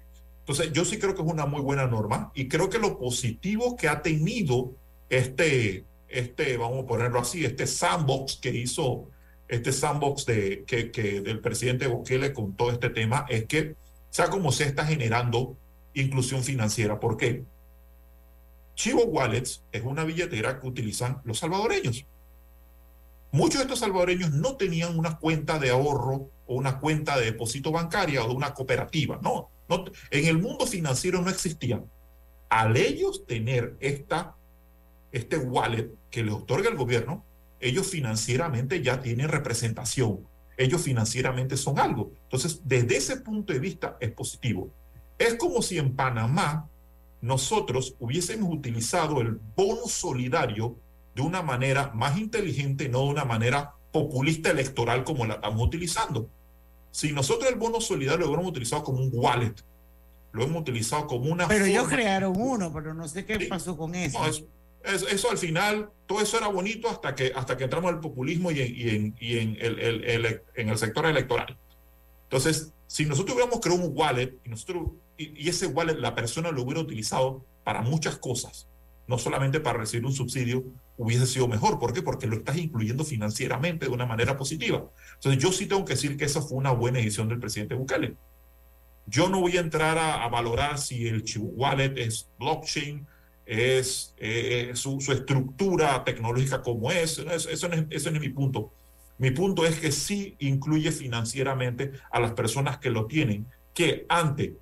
[0.40, 3.76] Entonces, yo sí creo que es una muy buena norma y creo que lo positivo
[3.76, 4.72] que ha tenido
[5.11, 9.11] este, este vamos a ponerlo así, este sandbox que hizo,
[9.49, 13.76] este sandbox de, que, del presidente Bukele con todo este tema es que,
[14.11, 15.57] sea como se está generando
[15.94, 17.01] inclusión financiera.
[17.01, 17.44] ¿Por qué?
[18.74, 22.07] Chivo Wallets es una billetera que utilizan los salvadoreños.
[23.30, 27.72] Muchos de estos salvadoreños no tenían una cuenta de ahorro o una cuenta de depósito
[27.72, 29.18] bancaria o de una cooperativa.
[29.22, 31.90] No, no en el mundo financiero no existían.
[32.49, 34.36] Al ellos tener esta,
[35.12, 37.24] este wallet que les otorga el gobierno,
[37.61, 40.26] ellos financieramente ya tienen representación.
[40.56, 42.12] Ellos financieramente son algo.
[42.24, 44.70] Entonces, desde ese punto de vista es positivo.
[45.18, 46.68] Es como si en Panamá
[47.20, 50.76] nosotros hubiésemos utilizado el bono solidario
[51.14, 56.30] de una manera más inteligente, no de una manera populista electoral como la estamos utilizando.
[56.90, 59.54] Si nosotros el bono solidario lo hubiéramos utilizado como un wallet,
[60.32, 61.48] lo hemos utilizado como una...
[61.48, 64.18] Pero ellos crearon uno, pero no sé qué pasó con eso.
[64.18, 64.46] No, eso,
[64.95, 68.61] eso, al final, todo eso era bonito hasta que, hasta que entramos al populismo y
[68.61, 71.59] en, y en, y en el, el, el, en el sector electoral.
[72.24, 76.51] Entonces, si nosotros hubiéramos creado un wallet y, nosotros, y, y ese wallet la persona
[76.51, 78.68] lo hubiera utilizado para muchas cosas,
[79.07, 80.64] no solamente para recibir un subsidio,
[80.99, 81.78] hubiese sido mejor.
[81.78, 82.03] ¿Por qué?
[82.03, 84.84] Porque lo estás incluyendo financieramente de una manera positiva.
[85.14, 88.16] Entonces, yo sí tengo que decir que esa fue una buena decisión del presidente Bukele.
[89.07, 93.07] Yo no voy a entrar a, a valorar si el Wallet es blockchain,
[93.49, 97.18] es eh, su, su, estructura tecnológica como es.
[97.18, 97.86] Eso, eso, no es.
[97.88, 98.72] eso no es mi punto.
[99.16, 104.59] Mi punto es que sí incluye financieramente a las personas que lo tienen, que ante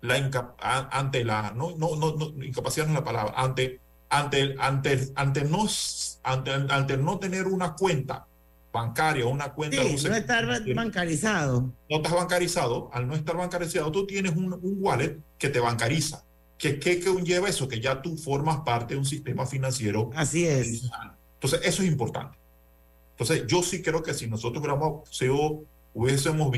[0.00, 4.56] la, inca, ante la no, no, no, no, incapacidad no es la palabra, ante, ante,
[4.58, 5.66] ante, ante, no,
[6.24, 8.26] ante, ante no tener una cuenta
[8.72, 9.82] bancaria, una cuenta...
[9.82, 11.72] Sí, no estar bancarizado.
[11.88, 16.24] No estás bancarizado, al no estar bancarizado, tú tienes un, un wallet que te bancariza.
[16.62, 17.66] ¿Qué, qué, ¿Qué conlleva eso?
[17.66, 20.10] Que ya tú formas parte de un sistema financiero.
[20.14, 20.88] Así es.
[21.34, 22.38] Entonces, eso es importante.
[23.10, 26.52] Entonces, yo sí creo que si nosotros hubiéramos, sido, hubiésemos,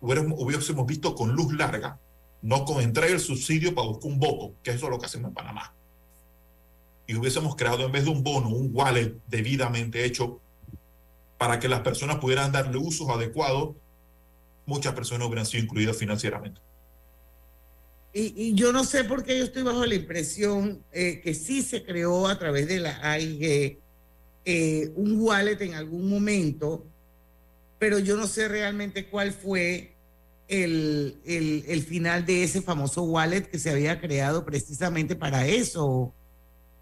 [0.00, 1.98] hubiésemos visto con luz larga,
[2.40, 5.30] no con entrega el subsidio para buscar un voto, que eso es lo que hacemos
[5.30, 5.74] en Panamá.
[7.08, 10.40] Y hubiésemos creado en vez de un bono, un wallet debidamente hecho
[11.36, 13.74] para que las personas pudieran darle usos adecuados,
[14.66, 16.60] muchas personas hubieran sido incluidas financieramente.
[18.12, 21.62] Y, y, yo no sé por qué yo estoy bajo la impresión eh, que sí
[21.62, 23.78] se creó a través de la AIG
[24.44, 26.86] eh, un wallet en algún momento,
[27.78, 29.92] pero yo no sé realmente cuál fue
[30.48, 36.14] el, el, el, final de ese famoso wallet que se había creado precisamente para eso.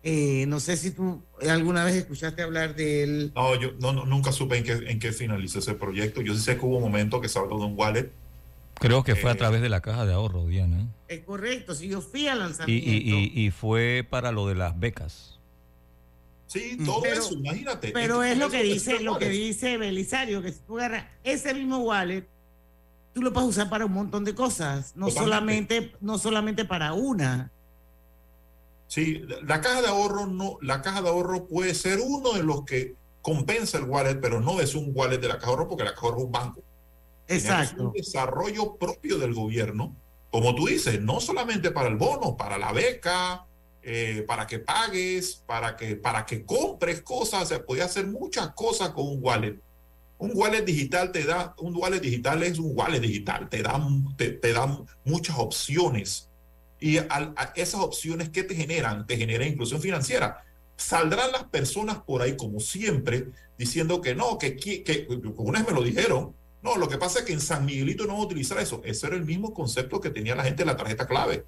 [0.05, 1.21] Eh, no sé si tú
[1.51, 3.33] alguna vez escuchaste hablar de él.
[3.35, 6.21] No, yo no, no, nunca supe en qué, en qué finalizó ese proyecto.
[6.21, 8.13] Yo sí sé que hubo un momento que se habló de un wallet.
[8.79, 10.87] Creo que fue a través de la caja de ahorro, Diana.
[11.09, 12.91] Es correcto, si yo fui al lanzamiento.
[12.91, 15.39] Y, y, y, y fue para lo de las becas.
[16.47, 17.91] Sí, todo pero, eso, imagínate.
[17.93, 21.55] Pero es, es lo que dice, lo que dice Belisario, que si tú agarras ese
[21.55, 22.27] mismo wallet,
[23.13, 27.51] tú lo puedes usar para un montón de cosas, no solamente, no solamente para una.
[28.89, 32.65] Sí, la caja de ahorro no, la caja de ahorro puede ser uno de los
[32.65, 35.85] que compensa el wallet, pero no es un wallet de la caja de ahorro porque
[35.85, 36.63] la caja de ahorro es un banco.
[37.27, 37.75] Exacto.
[37.75, 39.97] Es un desarrollo propio del gobierno,
[40.37, 43.47] como tú dices, no solamente para el bono, para la beca,
[43.81, 48.91] eh, para que pagues, para que, para que compres cosas, se puede hacer muchas cosas
[48.91, 49.59] con un wallet.
[50.19, 53.83] Un wallet digital te da, un wallet digital es un wallet digital, te da,
[54.19, 56.29] te, te da muchas opciones.
[56.79, 60.45] Y a, a esas opciones que te generan, te generan inclusión financiera.
[60.77, 65.83] Saldrán las personas por ahí, como siempre, diciendo que no, que, que, que me lo
[65.83, 66.35] dijeron,
[66.67, 68.83] no, lo que pasa es que en San Miguelito no va a utilizar eso.
[68.85, 71.47] Ese era el mismo concepto que tenía la gente de la tarjeta clave.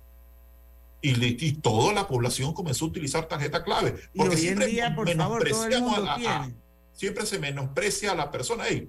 [1.02, 1.10] Y,
[1.44, 3.96] y, toda la población comenzó a utilizar tarjeta clave.
[4.16, 6.50] Porque y hoy en día, por favor, todo el mundo a, a,
[6.92, 8.64] siempre se menosprecia a la persona.
[8.68, 8.88] Hey,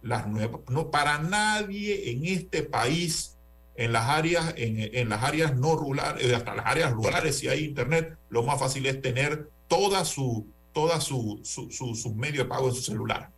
[0.00, 3.36] las nuevas, no, para nadie en este país,
[3.76, 7.48] en las áreas, en, en las áreas no rurales, eh, hasta las áreas rurales, si
[7.48, 12.44] hay internet, lo más fácil es tener toda su, toda su, su, su, su medio
[12.44, 13.30] de pago en su celular.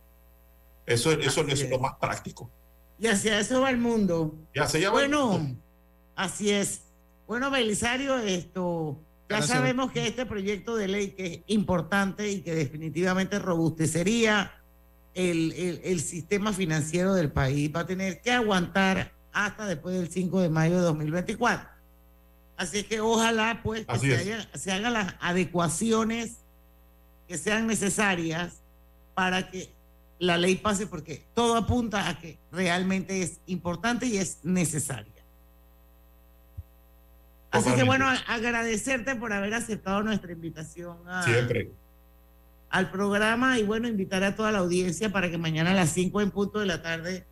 [0.85, 2.51] Eso, eso, eso es lo más práctico.
[2.99, 4.35] Y hacia eso va el mundo.
[4.53, 6.83] Y hacia bueno, va así es.
[7.27, 9.57] Bueno, Belisario, esto ya Gracias.
[9.57, 14.51] sabemos que este proyecto de ley que es importante y que definitivamente robustecería
[15.15, 20.09] el, el, el, sistema financiero del país va a tener que aguantar hasta después del
[20.09, 21.67] 5 de mayo de 2024.
[22.57, 26.37] Así que ojalá pues que se, haya, se, hagan las adecuaciones
[27.27, 28.61] que sean necesarias
[29.13, 29.73] para que
[30.19, 35.13] la ley pase porque todo apunta a que realmente es importante y es necesaria.
[37.51, 41.71] Así que bueno, agradecerte por haber aceptado nuestra invitación Siempre.
[42.69, 46.21] al programa y bueno, invitar a toda la audiencia para que mañana a las 5
[46.21, 47.25] en punto de la tarde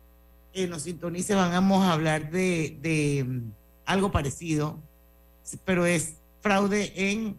[0.54, 1.34] eh, nos sintonice.
[1.34, 3.52] Vamos a hablar de, de mm,
[3.84, 4.80] algo parecido,
[5.66, 7.38] pero es fraude en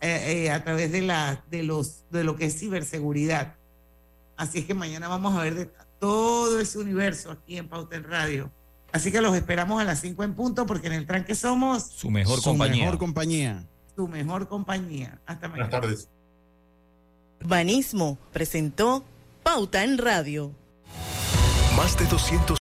[0.00, 3.54] eh, eh, a través de la de los de lo que es ciberseguridad.
[4.42, 5.70] Así es que mañana vamos a ver de
[6.00, 8.50] todo ese universo aquí en Pauta en Radio.
[8.90, 12.10] Así que los esperamos a las 5 en punto porque en el tranque somos su
[12.10, 12.74] mejor compañía.
[12.74, 13.64] Su mejor compañía.
[13.94, 15.20] Su mejor compañía.
[15.26, 15.68] Hasta mañana.
[15.68, 16.08] Buenas tardes.
[17.44, 19.04] Banismo presentó
[19.44, 20.50] Pauta en Radio.
[21.76, 22.44] Más de 200